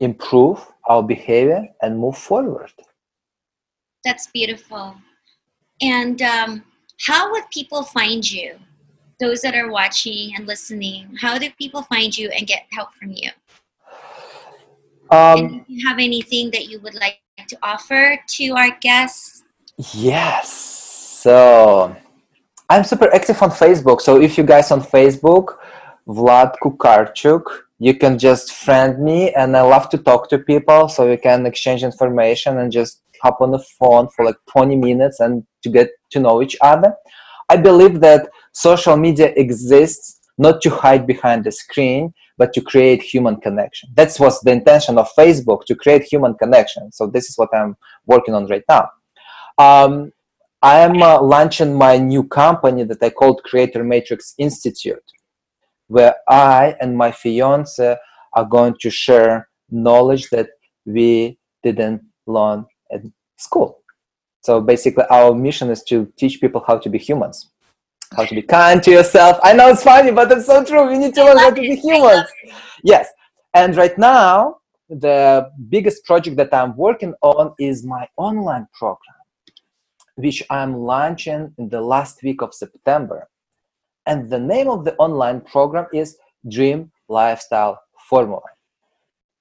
improve 0.00 0.58
our 0.84 1.02
behavior 1.02 1.68
and 1.82 1.98
move 1.98 2.16
forward. 2.16 2.72
That's 4.04 4.26
beautiful. 4.28 4.96
And 5.80 6.20
um, 6.22 6.64
how 7.00 7.30
would 7.30 7.44
people 7.52 7.82
find 7.82 8.28
you? 8.28 8.54
Those 9.20 9.40
that 9.40 9.54
are 9.54 9.70
watching 9.70 10.32
and 10.36 10.46
listening 10.46 11.16
how 11.20 11.38
do 11.38 11.50
people 11.58 11.82
find 11.82 12.16
you 12.16 12.30
and 12.30 12.46
get 12.46 12.66
help 12.72 12.94
from 12.94 13.10
you? 13.12 13.30
Um, 15.10 15.64
you 15.66 15.88
have 15.88 15.98
anything 15.98 16.50
that 16.52 16.68
you 16.68 16.78
would 16.80 16.94
like 16.94 17.18
to 17.46 17.56
offer 17.62 18.18
to 18.26 18.50
our 18.56 18.76
guests 18.80 19.44
yes 19.76 20.50
so 21.22 21.94
I'm 22.70 22.84
super 22.84 23.12
active 23.14 23.42
on 23.42 23.50
Facebook. 23.50 24.02
So 24.02 24.20
if 24.20 24.36
you 24.36 24.44
guys 24.44 24.70
on 24.70 24.82
Facebook, 24.82 25.56
Vlad 26.06 26.54
Kukharchuk, 26.62 27.42
you 27.78 27.94
can 27.94 28.18
just 28.18 28.52
friend 28.52 29.02
me 29.02 29.32
and 29.32 29.56
I 29.56 29.62
love 29.62 29.88
to 29.90 29.96
talk 29.96 30.28
to 30.28 30.38
people 30.38 30.90
so 30.90 31.08
we 31.08 31.16
can 31.16 31.46
exchange 31.46 31.82
information 31.82 32.58
and 32.58 32.70
just 32.70 33.00
hop 33.22 33.40
on 33.40 33.52
the 33.52 33.64
phone 33.80 34.08
for 34.14 34.26
like 34.26 34.36
20 34.50 34.76
minutes 34.76 35.18
and 35.20 35.44
to 35.62 35.70
get 35.70 35.88
to 36.10 36.20
know 36.20 36.42
each 36.42 36.58
other. 36.60 36.94
I 37.48 37.56
believe 37.56 38.00
that 38.00 38.28
social 38.52 38.98
media 38.98 39.32
exists 39.34 40.17
not 40.38 40.62
to 40.62 40.70
hide 40.70 41.06
behind 41.06 41.44
the 41.44 41.52
screen, 41.52 42.14
but 42.36 42.52
to 42.54 42.60
create 42.60 43.02
human 43.02 43.36
connection. 43.36 43.90
That's 43.94 44.18
what's 44.20 44.40
the 44.40 44.52
intention 44.52 44.96
of 44.96 45.10
Facebook 45.18 45.64
to 45.66 45.74
create 45.74 46.04
human 46.04 46.34
connection. 46.34 46.92
So 46.92 47.06
this 47.06 47.28
is 47.28 47.36
what 47.36 47.50
I'm 47.52 47.76
working 48.06 48.34
on 48.34 48.46
right 48.46 48.62
now. 48.68 48.88
Um, 49.58 50.12
I 50.62 50.78
am 50.78 51.02
uh, 51.02 51.20
launching 51.20 51.74
my 51.74 51.98
new 51.98 52.24
company 52.24 52.84
that 52.84 53.02
I 53.02 53.10
called 53.10 53.42
Creator 53.44 53.84
Matrix 53.84 54.34
Institute, 54.38 55.12
where 55.88 56.14
I 56.28 56.76
and 56.80 56.96
my 56.96 57.12
fiance 57.12 57.96
are 58.32 58.44
going 58.44 58.74
to 58.80 58.90
share 58.90 59.48
knowledge 59.70 60.30
that 60.30 60.48
we 60.84 61.38
didn't 61.62 62.02
learn 62.26 62.66
at 62.92 63.02
school. 63.36 63.80
So 64.40 64.60
basically, 64.60 65.04
our 65.10 65.34
mission 65.34 65.70
is 65.70 65.82
to 65.84 66.12
teach 66.16 66.40
people 66.40 66.64
how 66.66 66.78
to 66.78 66.88
be 66.88 66.98
humans, 66.98 67.50
how 68.16 68.24
to 68.24 68.34
be 68.34 68.42
kind 68.42 68.82
to 68.82 68.90
yourself. 68.90 69.38
I 69.42 69.52
know 69.52 69.68
it's 69.68 69.82
funny, 69.82 70.10
but 70.10 70.30
it's 70.32 70.46
so 70.46 70.64
true. 70.64 70.88
We 70.88 70.98
need 70.98 71.14
to 71.14 71.24
learn 71.24 71.38
how 71.38 71.50
to 71.50 71.60
be 71.60 71.76
humans. 71.76 72.26
Yes. 72.82 73.08
And 73.54 73.76
right 73.76 73.96
now, 73.98 74.58
the 74.88 75.50
biggest 75.68 76.04
project 76.04 76.36
that 76.36 76.52
I'm 76.52 76.76
working 76.76 77.14
on 77.22 77.54
is 77.58 77.84
my 77.84 78.08
online 78.16 78.66
program 78.78 79.18
which 80.18 80.42
I'm 80.50 80.76
launching 80.76 81.54
in 81.58 81.68
the 81.68 81.80
last 81.80 82.24
week 82.24 82.42
of 82.42 82.52
September. 82.52 83.28
And 84.04 84.28
the 84.28 84.40
name 84.40 84.68
of 84.68 84.84
the 84.84 84.96
online 84.96 85.40
program 85.42 85.86
is 85.92 86.18
Dream 86.50 86.90
Lifestyle 87.08 87.80
Formula. 88.10 88.42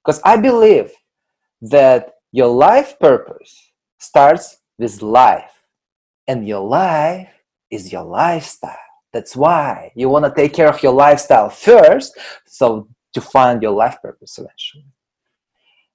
Because 0.05 0.21
I 0.23 0.37
believe 0.37 0.91
that 1.63 2.13
your 2.31 2.49
life 2.49 2.99
purpose 2.99 3.71
starts 3.97 4.57
with 4.77 5.01
life, 5.01 5.63
and 6.27 6.47
your 6.47 6.63
life 6.63 7.29
is 7.71 7.91
your 7.91 8.03
lifestyle. 8.03 8.75
That's 9.13 9.35
why 9.35 9.91
you 9.95 10.09
want 10.09 10.25
to 10.25 10.33
take 10.33 10.53
care 10.53 10.69
of 10.69 10.83
your 10.83 10.93
lifestyle 10.93 11.49
first, 11.49 12.17
so 12.45 12.87
to 13.13 13.21
find 13.21 13.61
your 13.61 13.71
life 13.71 13.97
purpose 14.01 14.37
eventually. 14.37 14.85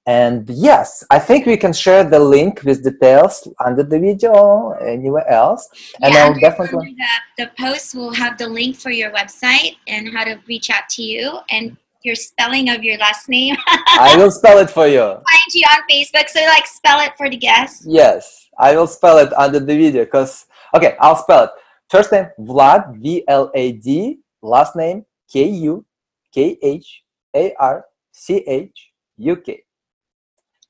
And 0.05 0.49
yes, 0.51 1.05
I 1.11 1.21
think 1.21 1.47
we 1.47 1.57
can 1.57 1.73
share 1.73 2.03
the 2.03 2.19
link 2.19 2.65
with 2.65 2.83
details 2.83 3.47
under 3.65 3.85
the 3.85 4.01
video 4.01 4.33
or 4.33 4.83
anywhere 4.85 5.29
else. 5.29 5.69
And 6.03 6.13
yeah, 6.13 6.25
I'll 6.25 6.41
definitely 6.41 6.97
the, 6.99 7.45
the 7.45 7.51
post 7.57 7.95
will 7.95 8.13
have 8.13 8.37
the 8.37 8.49
link 8.49 8.75
for 8.77 8.91
your 8.91 9.13
website 9.13 9.77
and 9.87 10.09
how 10.09 10.25
to 10.25 10.41
reach 10.49 10.71
out 10.71 10.89
to 10.91 11.03
you 11.03 11.39
and 11.51 11.77
your 12.03 12.17
spelling 12.17 12.69
of 12.71 12.83
your 12.83 12.99
last 12.99 13.29
name. 13.29 13.55
I 13.67 14.17
will 14.17 14.33
spell 14.33 14.59
it 14.59 14.71
for 14.71 14.89
you. 14.89 15.01
Find 15.01 15.55
you 15.55 15.65
on 15.71 15.83
Facebook. 15.89 16.29
So 16.29 16.41
like 16.47 16.67
spell 16.67 16.99
it 17.01 17.13
for 17.17 17.31
the 17.31 17.37
guests. 17.37 17.87
Yes, 17.89 18.49
I 18.59 18.75
will 18.75 18.89
spell 18.89 19.19
it 19.19 19.33
under 19.35 19.61
the 19.61 19.67
video 19.67 20.05
because 20.05 20.47
okay, 20.75 20.97
I'll 21.01 21.15
spell 21.15 21.45
it. 21.45 21.51
First 21.93 22.11
name 22.11 22.29
Vlad 22.41 22.97
V 22.97 23.23
L 23.29 23.51
A 23.55 23.73
D. 23.73 24.19
Last 24.41 24.75
name 24.77 25.05
K 25.31 25.45
U 25.45 25.85
K 26.33 26.57
H 26.63 27.03
A 27.37 27.55
R 27.61 27.85
C 28.11 28.37
H 28.47 28.93
U 29.19 29.37
K. 29.37 29.63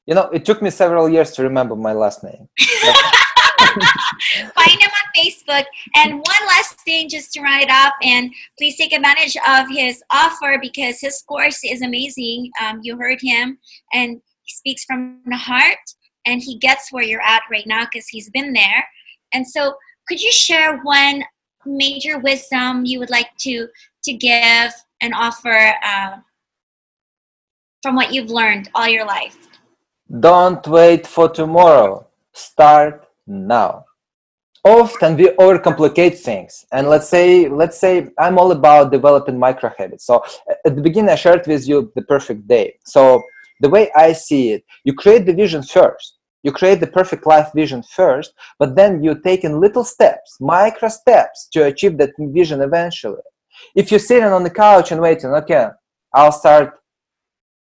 You 0.05 0.17
know, 0.17 0.29
it 0.31 0.45
took 0.45 0.61
me 0.61 0.71
several 0.71 1.09
years 1.09 1.31
to 1.39 1.45
remember 1.45 1.77
my 1.77 1.93
last 1.93 2.25
name. 2.25 2.49
Find 4.59 4.81
him 4.83 4.91
on 4.91 5.07
Facebook. 5.17 5.65
And 5.95 6.15
one 6.15 6.45
last 6.49 6.81
thing 6.81 7.09
just 7.09 7.33
to 7.35 7.41
round 7.41 7.63
it 7.63 7.71
up, 7.71 7.95
and 8.03 8.35
please 8.59 8.77
take 8.77 8.93
advantage 8.93 9.37
of 9.47 9.71
his 9.71 10.03
offer 10.11 10.59
because 10.61 11.01
his 11.01 11.23
course 11.23 11.61
is 11.63 11.83
amazing. 11.83 12.51
Um, 12.61 12.81
you 12.83 12.97
heard 12.97 13.21
him, 13.23 13.59
and 13.93 14.21
he 14.43 14.55
speaks 14.57 14.85
from 14.85 15.21
the 15.27 15.37
heart, 15.37 15.79
and 16.27 16.43
he 16.43 16.59
gets 16.59 16.91
where 16.91 17.05
you're 17.05 17.23
at 17.23 17.43
right 17.49 17.67
now 17.69 17.85
because 17.85 18.09
he's 18.09 18.29
been 18.31 18.53
there. 18.53 18.85
And 19.33 19.47
so, 19.47 19.75
could 20.09 20.21
you 20.21 20.33
share 20.33 20.79
one 20.83 21.25
major 21.65 22.19
wisdom 22.19 22.85
you 22.85 22.99
would 22.99 23.11
like 23.11 23.37
to 23.38 23.69
to 24.05 24.12
give 24.12 24.73
and 25.01 25.15
offer 25.15 25.75
uh, 25.85 26.17
from 27.83 27.95
what 27.97 28.12
you've 28.12 28.31
learned 28.31 28.71
all 28.75 28.88
your 28.88 29.07
life? 29.07 29.37
Don't 30.21 30.67
wait 30.67 31.07
for 31.07 31.29
tomorrow. 31.29 32.07
Start 32.33 33.07
now. 33.27 33.85
Often 34.65 35.17
we 35.17 35.29
overcomplicate 35.41 36.19
things. 36.19 36.65
And 36.73 36.88
let's 36.88 37.09
say, 37.09 37.49
let's 37.49 37.79
say 37.79 38.09
I'm 38.19 38.38
all 38.38 38.53
about 38.53 38.93
developing 38.93 39.38
micro 39.38 39.73
habits. 39.77 40.07
So 40.07 40.23
at 40.65 40.77
the 40.77 40.83
beginning, 40.83 41.11
I 41.11 41.17
shared 41.17 41.47
with 41.47 41.67
you 41.67 41.93
the 41.97 42.03
perfect 42.03 42.47
day. 42.47 42.79
So 42.85 43.23
the 43.61 43.69
way 43.69 43.91
I 43.97 44.12
see 44.12 44.53
it, 44.53 44.65
you 44.85 44.95
create 44.95 45.27
the 45.27 45.35
vision 45.35 45.62
first. 45.62 46.19
You 46.42 46.52
create 46.52 46.81
the 46.81 46.87
perfect 46.87 47.26
life 47.26 47.50
vision 47.55 47.83
first, 47.83 48.33
but 48.59 48.74
then 48.74 49.02
you 49.02 49.20
take 49.20 49.44
in 49.44 49.61
little 49.61 49.85
steps, 49.85 50.37
micro 50.40 50.88
steps 50.88 51.48
to 51.52 51.64
achieve 51.64 51.98
that 51.98 52.11
vision 52.18 52.61
eventually. 52.61 53.22
If 53.76 53.90
you're 53.90 54.00
sitting 54.00 54.33
on 54.33 54.42
the 54.42 54.50
couch 54.50 54.90
and 54.90 55.00
waiting, 55.00 55.31
okay, 55.31 55.68
I'll 56.12 56.33
start 56.33 56.81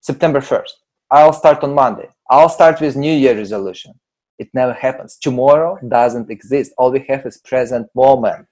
September 0.02 0.40
1st. 0.40 0.72
I'll 1.12 1.34
start 1.34 1.64
on 1.64 1.74
Monday. 1.76 2.10
I'll 2.30 2.50
start 2.50 2.82
with 2.82 2.96
New 2.96 3.14
Year 3.14 3.36
resolution. 3.36 3.94
It 4.40 4.50
never 4.54 4.74
happens. 4.74 5.18
Tomorrow 5.18 5.80
doesn't 5.88 6.30
exist. 6.30 6.74
All 6.78 6.92
we 6.92 7.06
have 7.08 7.26
is 7.26 7.38
present 7.38 7.88
moment. 7.96 8.48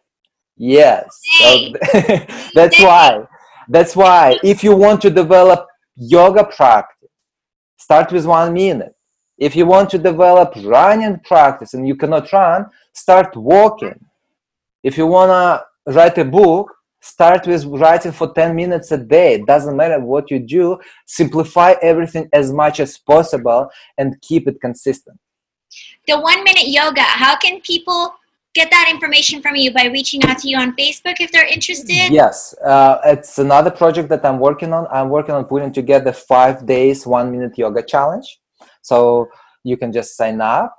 Yes. 0.56 1.20
So 1.42 1.74
that's 2.54 2.80
why. 2.80 3.26
That's 3.68 3.96
why 3.96 4.38
if 4.44 4.64
you 4.64 4.76
want 4.76 5.02
to 5.02 5.10
develop 5.10 5.68
yoga 5.96 6.44
practice, 6.44 7.10
start 7.78 8.12
with 8.12 8.26
one 8.26 8.54
minute. 8.54 8.96
If 9.38 9.56
you 9.56 9.66
want 9.66 9.90
to 9.92 9.98
develop 9.98 10.54
running 10.64 11.20
practice 11.20 11.74
and 11.74 11.88
you 11.88 11.96
cannot 11.96 12.32
run, 12.32 12.68
start 12.94 13.36
walking. 13.36 14.00
If 14.84 14.98
you 14.98 15.08
want 15.08 15.32
to 15.32 15.94
write 15.94 16.18
a 16.18 16.26
book, 16.26 16.72
start 17.02 17.46
with 17.48 17.66
writing 17.66 18.12
for 18.12 18.34
10 18.34 18.56
minutes 18.56 18.92
a 18.92 18.98
day. 18.98 19.34
It 19.34 19.46
doesn't 19.46 19.76
matter 19.76 20.00
what 20.00 20.32
you 20.32 20.40
do 20.40 20.80
simplify 21.06 21.76
everything 21.82 22.30
as 22.32 22.52
much 22.52 22.80
as 22.80 22.98
possible 22.98 23.70
and 23.98 24.20
keep 24.22 24.48
it 24.48 24.62
consistent. 24.62 25.20
The 26.08 26.20
one 26.20 26.44
minute 26.44 26.68
yoga. 26.68 27.02
How 27.02 27.36
can 27.36 27.60
people 27.62 28.14
get 28.54 28.70
that 28.70 28.88
information 28.90 29.42
from 29.42 29.56
you? 29.56 29.74
By 29.74 29.86
reaching 29.86 30.24
out 30.26 30.40
to 30.40 30.48
you 30.48 30.58
on 30.58 30.76
facebook 30.76 31.16
if 31.20 31.32
they're 31.32 31.48
interested? 31.48 32.12
Yes 32.12 32.54
uh, 32.64 33.00
it's 33.06 33.40
another 33.40 33.72
project 33.72 34.10
that 34.10 34.24
i'm 34.24 34.40
working 34.40 34.72
on. 34.74 34.86
I'm 34.92 35.10
working 35.10 35.34
on 35.34 35.46
putting 35.46 35.74
together 35.74 36.14
five 36.14 36.66
days 36.66 37.08
one 37.08 37.32
minute 37.32 37.58
yoga 37.58 37.82
challenge 37.82 38.40
so 38.84 39.28
you 39.64 39.76
can 39.76 39.92
just 39.92 40.16
sign 40.16 40.40
up 40.40 40.76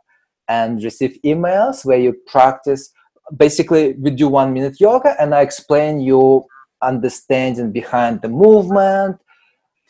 and 0.49 0.83
receive 0.85 1.19
emails 1.25 1.85
where 1.85 1.99
you 1.99 2.13
practice 2.27 2.93
basically 3.37 3.95
we 3.95 4.11
do 4.11 4.29
one 4.29 4.53
minute 4.53 4.81
yoga 4.81 5.17
and 5.21 5.35
i 5.35 5.41
explain 5.41 5.99
you 6.01 6.45
understanding 6.83 7.73
behind 7.73 8.23
the 8.23 8.29
movement 8.29 9.17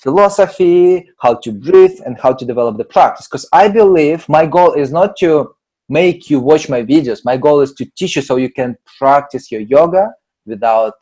philosophy 0.05 1.09
how 1.18 1.35
to 1.35 1.50
breathe 1.50 1.98
and 2.07 2.18
how 2.18 2.33
to 2.33 2.44
develop 2.44 2.77
the 2.77 2.85
practice. 2.85 3.27
Because 3.27 3.48
i 3.53 3.68
believe 3.68 4.29
my 4.29 4.44
goal 4.46 4.72
is 4.74 4.90
not 4.92 5.16
to 5.16 5.55
make 5.88 6.31
you 6.31 6.40
watch 6.40 6.68
my 6.68 6.83
videos. 6.83 7.24
My 7.24 7.37
goal 7.37 7.61
is 7.61 7.72
to 7.74 7.85
teach 7.96 8.16
you 8.16 8.22
so 8.22 8.37
you 8.37 8.50
can 8.50 8.77
practice 8.98 9.50
your 9.53 9.61
yoga 9.61 10.12
without 10.46 10.94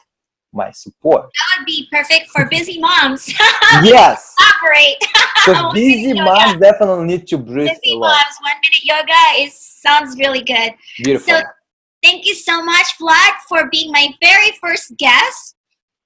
my 0.52 0.70
support. 0.70 1.22
That 1.24 1.60
would 1.60 1.66
be 1.66 1.88
perfect 1.90 2.28
for 2.30 2.46
busy 2.48 2.78
moms. 2.78 3.28
yes, 3.82 4.34
ah, 4.40 4.58
Operate. 4.62 4.96
because 5.00 5.72
busy 5.74 6.08
minute 6.08 6.24
moms 6.24 6.60
definitely 6.60 7.04
need 7.06 7.26
to 7.28 7.38
breathe 7.38 7.68
Busy 7.82 7.94
a 7.94 7.98
lot. 7.98 8.08
moms, 8.08 8.36
one 8.42 8.56
minute 8.62 8.84
yoga 8.84 9.44
is 9.44 9.58
sounds 9.58 10.16
really 10.18 10.42
good. 10.42 10.72
Beautiful. 11.02 11.34
So 11.34 11.42
thank 12.02 12.26
you 12.26 12.34
so 12.34 12.62
much, 12.64 12.86
Vlad, 13.00 13.32
for 13.48 13.68
being 13.70 13.90
my 13.90 14.08
very 14.22 14.52
first 14.60 14.96
guest 14.96 15.56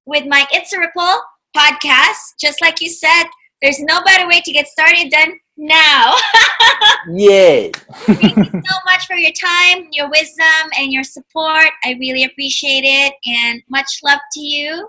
with 0.06 0.26
my 0.26 0.46
It's 0.52 0.72
a 0.72 0.78
Ripple 0.78 1.20
podcast. 1.56 2.36
Just 2.40 2.60
like 2.60 2.80
you 2.80 2.88
said, 2.88 3.24
there's 3.62 3.80
no 3.80 4.02
better 4.02 4.28
way 4.28 4.40
to 4.40 4.52
get 4.52 4.68
started 4.68 5.10
than 5.10 5.38
now. 5.56 6.14
Yay! 7.12 7.72
thank 7.72 8.36
you 8.36 8.50
so 8.64 8.78
much 8.84 9.06
for 9.06 9.16
your 9.16 9.32
time, 9.32 9.88
your 9.92 10.10
wisdom, 10.10 10.70
and 10.78 10.92
your 10.92 11.04
support. 11.04 11.70
I 11.84 11.96
really 12.00 12.24
appreciate 12.24 12.84
it, 12.84 13.14
and 13.26 13.62
much 13.68 14.00
love 14.02 14.20
to 14.32 14.40
you. 14.40 14.86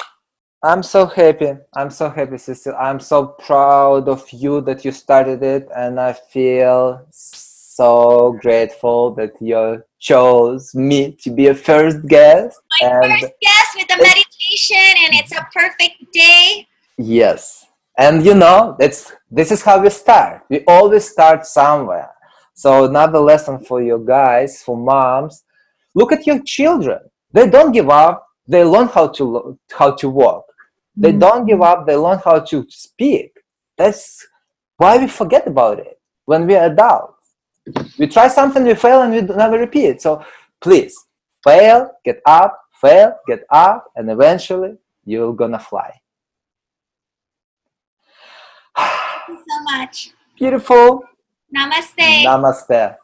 I'm 0.64 0.82
so 0.82 1.06
happy. 1.06 1.54
I'm 1.76 1.92
so 1.92 2.10
happy, 2.10 2.38
Cecil. 2.38 2.74
I'm 2.80 3.00
so 3.00 3.28
proud 3.28 4.10
of 4.10 4.28
you 4.32 4.62
that 4.62 4.84
you 4.84 4.92
started 4.92 5.44
it, 5.44 5.68
and 5.76 6.00
I 6.00 6.14
feel 6.14 7.06
so 7.12 8.36
grateful 8.42 9.12
that 9.16 9.34
you 9.40 9.84
chose 10.00 10.74
me 10.74 11.12
to 11.22 11.30
be 11.30 11.48
a 11.48 11.54
first 11.56 12.06
guest. 12.08 12.60
My 12.82 12.90
And 12.90 13.22
first 13.22 13.34
guest 13.42 13.70
with 13.76 13.88
the 13.88 13.98
meditation, 13.98 15.04
and 15.06 15.14
it's 15.14 15.32
a 15.32 15.46
perfect 15.54 16.12
day. 16.12 16.68
yes, 16.98 17.67
and 17.98 18.26
you 18.26 18.34
know 18.34 18.76
that's 18.80 19.12
this 19.30 19.52
is 19.52 19.62
how 19.62 19.82
we 19.82 19.90
start. 19.90 20.44
We 20.50 20.64
always 20.68 21.08
start 21.10 21.46
somewhere. 21.46 22.12
So 22.54 22.86
another 22.86 23.20
lesson 23.20 23.60
for 23.60 23.82
you 23.82 24.04
guys, 24.08 24.64
for 24.64 24.78
moms, 24.78 25.44
look 25.94 26.12
at 26.12 26.26
your 26.26 26.42
children. 26.44 27.00
They 27.32 27.48
don't 27.50 27.72
give 27.72 27.90
up. 27.90 28.28
They 28.48 28.64
learn 28.64 28.88
how 28.88 29.08
to 29.10 29.58
how 29.78 29.92
to 29.96 30.10
walk. 30.10 30.46
They 30.96 31.14
mm. 31.14 31.20
don't 31.20 31.46
give 31.46 31.62
up. 31.62 31.86
They 31.86 31.96
learn 31.96 32.20
how 32.24 32.40
to 32.40 32.66
speak. 32.70 33.32
That's 33.78 34.26
why 34.78 34.98
we 34.98 35.08
forget 35.08 35.48
about 35.48 35.80
it 35.80 36.00
when 36.26 36.48
we're 36.48 36.66
adults. 36.66 37.14
We 38.00 38.08
try 38.08 38.28
something, 38.30 38.64
we 38.64 38.76
fail, 38.76 39.02
and 39.02 39.14
we 39.14 39.22
never 39.22 39.58
repeat. 39.60 40.02
So 40.02 40.24
please, 40.62 40.96
fail, 41.44 41.92
get 42.06 42.22
up, 42.26 42.60
fail, 42.82 43.16
get 43.28 43.44
up, 43.52 43.92
and 43.96 44.10
eventually 44.10 44.76
you're 45.06 45.34
gonna 45.34 45.60
fly. 45.60 45.92
Thank 48.78 49.30
you 49.30 49.38
so 49.50 49.57
much. 49.72 50.14
Beautiful. 50.38 51.04
Namaste. 51.56 52.24
Namaste. 52.24 52.98